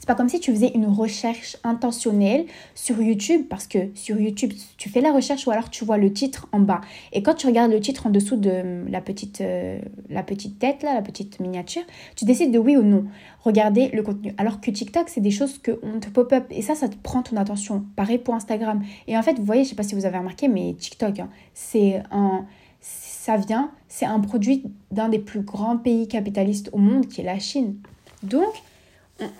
c'est 0.00 0.06
pas 0.06 0.14
comme 0.14 0.30
si 0.30 0.40
tu 0.40 0.50
faisais 0.50 0.72
une 0.74 0.86
recherche 0.86 1.58
intentionnelle 1.62 2.46
sur 2.74 3.00
YouTube, 3.02 3.42
parce 3.50 3.66
que 3.66 3.90
sur 3.94 4.18
YouTube, 4.18 4.52
tu 4.78 4.88
fais 4.88 5.02
la 5.02 5.12
recherche 5.12 5.46
ou 5.46 5.50
alors 5.50 5.68
tu 5.68 5.84
vois 5.84 5.98
le 5.98 6.10
titre 6.10 6.48
en 6.52 6.60
bas. 6.60 6.80
Et 7.12 7.22
quand 7.22 7.34
tu 7.34 7.46
regardes 7.46 7.70
le 7.70 7.80
titre 7.80 8.06
en 8.06 8.10
dessous 8.10 8.36
de 8.36 8.82
la 8.88 9.02
petite, 9.02 9.42
euh, 9.42 9.78
la 10.08 10.22
petite 10.22 10.58
tête, 10.58 10.82
là, 10.82 10.94
la 10.94 11.02
petite 11.02 11.38
miniature, 11.38 11.82
tu 12.16 12.24
décides 12.24 12.50
de 12.50 12.58
oui 12.58 12.78
ou 12.78 12.82
non 12.82 13.04
regarder 13.44 13.88
le 13.88 14.02
contenu. 14.02 14.34
Alors 14.38 14.62
que 14.62 14.70
TikTok, 14.70 15.10
c'est 15.10 15.20
des 15.20 15.30
choses 15.30 15.58
qu'on 15.58 16.00
te 16.00 16.08
pop-up 16.08 16.44
et 16.50 16.62
ça, 16.62 16.74
ça 16.74 16.88
te 16.88 16.96
prend 16.96 17.22
ton 17.22 17.36
attention. 17.36 17.84
Pareil 17.94 18.18
pour 18.18 18.34
Instagram. 18.34 18.82
Et 19.06 19.18
en 19.18 19.22
fait, 19.22 19.34
vous 19.34 19.44
voyez, 19.44 19.64
je 19.64 19.68
sais 19.68 19.76
pas 19.76 19.82
si 19.82 19.94
vous 19.94 20.06
avez 20.06 20.16
remarqué, 20.16 20.48
mais 20.48 20.74
TikTok, 20.78 21.20
hein, 21.20 21.28
c'est 21.52 22.02
un 22.10 22.46
ça 22.80 23.36
vient, 23.36 23.70
c'est 23.88 24.06
un 24.06 24.18
produit 24.18 24.64
d'un 24.90 25.10
des 25.10 25.18
plus 25.18 25.42
grands 25.42 25.76
pays 25.76 26.08
capitalistes 26.08 26.70
au 26.72 26.78
monde 26.78 27.06
qui 27.06 27.20
est 27.20 27.24
la 27.24 27.38
Chine. 27.38 27.76
Donc, 28.22 28.62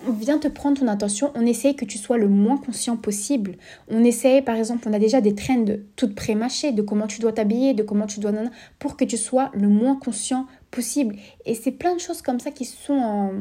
on 0.07 0.11
vient 0.11 0.37
te 0.37 0.47
prendre 0.47 0.79
ton 0.79 0.87
attention, 0.87 1.31
on 1.35 1.45
essaye 1.45 1.75
que 1.75 1.85
tu 1.85 1.97
sois 1.97 2.17
le 2.17 2.27
moins 2.27 2.57
conscient 2.57 2.97
possible. 2.97 3.55
On 3.89 4.03
essaye, 4.03 4.41
par 4.41 4.55
exemple, 4.55 4.87
on 4.87 4.93
a 4.93 4.99
déjà 4.99 5.21
des 5.21 5.35
trends 5.35 5.65
toutes 5.95 6.15
pré-mâchées 6.15 6.71
de 6.71 6.81
comment 6.81 7.07
tu 7.07 7.19
dois 7.19 7.33
t'habiller, 7.33 7.73
de 7.73 7.83
comment 7.83 8.07
tu 8.07 8.19
dois... 8.19 8.31
pour 8.79 8.97
que 8.97 9.05
tu 9.05 9.17
sois 9.17 9.49
le 9.53 9.67
moins 9.67 9.95
conscient 9.95 10.47
possible. 10.69 11.15
Et 11.45 11.55
c'est 11.55 11.71
plein 11.71 11.95
de 11.95 11.99
choses 11.99 12.21
comme 12.21 12.39
ça 12.39 12.51
qui 12.51 12.65
sont 12.65 12.93
en... 12.93 13.31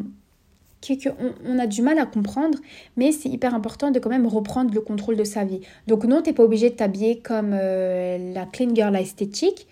qu'on 0.87 1.59
a 1.59 1.66
du 1.66 1.83
mal 1.83 1.98
à 1.98 2.07
comprendre, 2.07 2.59
mais 2.96 3.12
c'est 3.12 3.29
hyper 3.29 3.55
important 3.55 3.90
de 3.90 3.98
quand 3.98 4.11
même 4.11 4.26
reprendre 4.26 4.72
le 4.72 4.81
contrôle 4.81 5.16
de 5.16 5.24
sa 5.24 5.44
vie. 5.44 5.61
Donc 5.87 6.05
non, 6.05 6.22
tu 6.22 6.31
n'es 6.31 6.35
pas 6.35 6.44
obligé 6.44 6.70
de 6.70 6.74
t'habiller 6.74 7.18
comme 7.18 7.50
euh, 7.53 8.33
la 8.33 8.46
clean 8.46 8.74
girl 8.74 8.96
esthétique. 8.96 9.66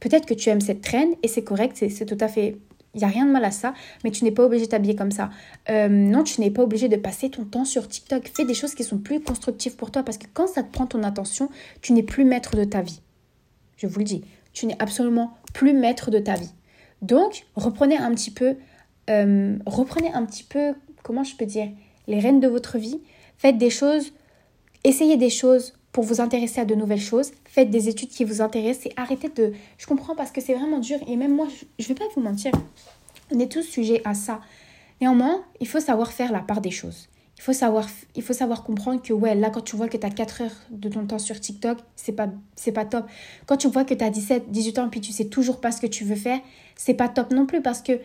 Peut-être 0.00 0.26
que 0.26 0.34
tu 0.34 0.48
aimes 0.48 0.62
cette 0.62 0.82
trend 0.82 1.10
et 1.22 1.28
c'est 1.28 1.44
correct, 1.44 1.76
c'est 1.76 2.06
tout 2.06 2.16
à 2.20 2.28
fait 2.28 2.56
il 2.94 2.98
n'y 2.98 3.04
a 3.04 3.08
rien 3.08 3.24
de 3.24 3.30
mal 3.30 3.44
à 3.44 3.50
ça, 3.50 3.74
mais 4.02 4.10
tu 4.10 4.24
n'es 4.24 4.32
pas 4.32 4.44
obligé 4.44 4.64
de 4.64 4.70
t'habiller 4.70 4.96
comme 4.96 5.12
ça. 5.12 5.30
Euh, 5.68 5.88
non, 5.88 6.24
tu 6.24 6.40
n'es 6.40 6.50
pas 6.50 6.62
obligé 6.62 6.88
de 6.88 6.96
passer 6.96 7.30
ton 7.30 7.44
temps 7.44 7.64
sur 7.64 7.86
TikTok. 7.88 8.28
Fais 8.34 8.44
des 8.44 8.54
choses 8.54 8.74
qui 8.74 8.82
sont 8.82 8.98
plus 8.98 9.20
constructives 9.20 9.76
pour 9.76 9.90
toi 9.90 10.02
parce 10.02 10.18
que 10.18 10.26
quand 10.32 10.48
ça 10.48 10.62
te 10.62 10.72
prend 10.72 10.86
ton 10.86 11.02
attention, 11.04 11.50
tu 11.82 11.92
n'es 11.92 12.02
plus 12.02 12.24
maître 12.24 12.56
de 12.56 12.64
ta 12.64 12.82
vie. 12.82 13.00
Je 13.76 13.86
vous 13.86 13.98
le 13.98 14.04
dis, 14.04 14.24
tu 14.52 14.66
n'es 14.66 14.76
absolument 14.80 15.38
plus 15.54 15.72
maître 15.72 16.10
de 16.10 16.18
ta 16.18 16.34
vie. 16.34 16.50
Donc, 17.00 17.46
reprenez 17.54 17.96
un 17.96 18.12
petit 18.12 18.30
peu, 18.30 18.56
euh, 19.08 19.56
reprenez 19.66 20.12
un 20.12 20.24
petit 20.24 20.44
peu, 20.44 20.74
comment 21.02 21.24
je 21.24 21.36
peux 21.36 21.46
dire, 21.46 21.68
les 22.08 22.18
rênes 22.18 22.40
de 22.40 22.48
votre 22.48 22.76
vie. 22.76 23.00
Faites 23.38 23.56
des 23.56 23.70
choses, 23.70 24.12
essayez 24.84 25.16
des 25.16 25.30
choses 25.30 25.74
pour 25.92 26.04
vous 26.04 26.20
intéresser 26.20 26.60
à 26.60 26.64
de 26.64 26.74
nouvelles 26.74 27.00
choses. 27.00 27.32
Faites 27.44 27.70
des 27.70 27.88
études 27.88 28.10
qui 28.10 28.24
vous 28.24 28.40
intéressent 28.40 28.86
et 28.86 28.92
arrêtez 28.96 29.28
de... 29.28 29.52
Je 29.78 29.86
comprends 29.86 30.14
parce 30.14 30.30
que 30.30 30.40
c'est 30.40 30.54
vraiment 30.54 30.78
dur 30.78 30.98
et 31.06 31.16
même 31.16 31.34
moi, 31.34 31.48
je 31.78 31.84
ne 31.84 31.88
vais 31.88 31.94
pas 31.94 32.04
vous 32.14 32.20
mentir, 32.20 32.52
on 33.32 33.38
est 33.38 33.50
tous 33.50 33.62
sujets 33.62 34.02
à 34.04 34.14
ça. 34.14 34.40
Néanmoins, 35.00 35.44
il 35.60 35.68
faut 35.68 35.80
savoir 35.80 36.12
faire 36.12 36.32
la 36.32 36.40
part 36.40 36.60
des 36.60 36.70
choses. 36.70 37.08
Il 37.38 37.42
faut 37.42 37.52
savoir, 37.54 37.88
il 38.16 38.22
faut 38.22 38.34
savoir 38.34 38.64
comprendre 38.64 39.00
que, 39.00 39.14
ouais, 39.14 39.34
là, 39.34 39.48
quand 39.48 39.62
tu 39.62 39.74
vois 39.74 39.88
que 39.88 39.96
tu 39.96 40.06
as 40.06 40.10
4 40.10 40.42
heures 40.42 40.56
de 40.70 40.90
ton 40.90 41.06
temps 41.06 41.18
sur 41.18 41.40
TikTok, 41.40 41.78
c'est 41.96 42.12
pas, 42.12 42.28
c'est 42.54 42.72
pas 42.72 42.84
top. 42.84 43.06
Quand 43.46 43.56
tu 43.56 43.66
vois 43.68 43.84
que 43.84 43.94
tu 43.94 44.04
as 44.04 44.10
17, 44.10 44.50
18 44.50 44.78
ans, 44.78 44.88
puis 44.90 45.00
tu 45.00 45.10
sais 45.10 45.24
toujours 45.24 45.58
pas 45.58 45.72
ce 45.72 45.80
que 45.80 45.86
tu 45.86 46.04
veux 46.04 46.16
faire, 46.16 46.38
c'est 46.76 46.92
pas 46.92 47.08
top 47.08 47.30
non 47.30 47.46
plus 47.46 47.62
parce 47.62 47.80
que 47.80 47.98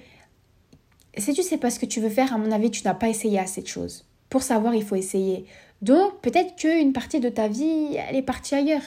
si 1.18 1.34
tu 1.34 1.44
sais 1.44 1.58
pas 1.58 1.70
ce 1.70 1.80
que 1.80 1.86
tu 1.86 2.00
veux 2.00 2.10
faire, 2.10 2.34
à 2.34 2.38
mon 2.38 2.50
avis, 2.52 2.72
tu 2.72 2.84
n'as 2.86 2.94
pas 2.94 3.10
essayé 3.10 3.38
assez 3.38 3.62
de 3.62 3.68
choses. 3.68 4.06
Pour 4.30 4.44
savoir, 4.44 4.74
il 4.76 4.84
faut 4.84 4.96
essayer. 4.96 5.46
Donc, 5.82 6.20
peut-être 6.22 6.56
qu'une 6.56 6.94
partie 6.94 7.20
de 7.20 7.30
ta 7.30 7.48
vie, 7.48 7.96
elle 7.96 8.16
est 8.16 8.22
partie 8.22 8.56
ailleurs. 8.56 8.82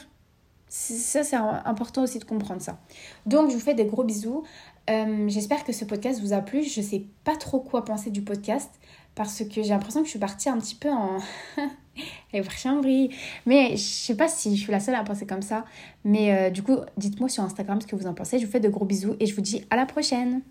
Ça, 0.67 1.23
c'est 1.23 1.35
important 1.35 2.03
aussi 2.03 2.19
de 2.19 2.25
comprendre 2.25 2.61
ça. 2.61 2.79
Donc, 3.25 3.49
je 3.49 3.55
vous 3.55 3.61
fais 3.61 3.73
des 3.73 3.85
gros 3.85 4.03
bisous. 4.03 4.43
Euh, 4.89 5.27
j'espère 5.27 5.63
que 5.63 5.71
ce 5.71 5.85
podcast 5.85 6.19
vous 6.21 6.33
a 6.33 6.41
plu. 6.41 6.63
Je 6.63 6.81
ne 6.81 6.85
sais 6.85 7.03
pas 7.23 7.35
trop 7.35 7.59
quoi 7.59 7.85
penser 7.85 8.11
du 8.11 8.21
podcast 8.21 8.69
parce 9.15 9.43
que 9.43 9.61
j'ai 9.63 9.69
l'impression 9.69 10.01
que 10.01 10.05
je 10.05 10.11
suis 10.11 10.19
partie 10.19 10.49
un 10.49 10.57
petit 10.57 10.75
peu 10.75 10.89
en. 10.89 11.17
Mais 13.45 13.71
je 13.71 13.77
sais 13.77 14.15
pas 14.15 14.27
si 14.27 14.55
je 14.55 14.61
suis 14.61 14.71
la 14.71 14.79
seule 14.79 14.95
à 14.95 15.03
penser 15.03 15.25
comme 15.25 15.41
ça. 15.41 15.65
Mais 16.03 16.31
euh, 16.31 16.49
du 16.49 16.63
coup, 16.63 16.77
dites-moi 16.97 17.29
sur 17.29 17.43
Instagram 17.43 17.81
ce 17.81 17.87
que 17.87 17.95
vous 17.95 18.07
en 18.07 18.13
pensez. 18.13 18.39
Je 18.39 18.45
vous 18.45 18.51
fais 18.51 18.59
de 18.59 18.69
gros 18.69 18.85
bisous 18.85 19.15
et 19.19 19.25
je 19.25 19.35
vous 19.35 19.41
dis 19.41 19.65
à 19.69 19.75
la 19.75 19.85
prochaine. 19.85 20.41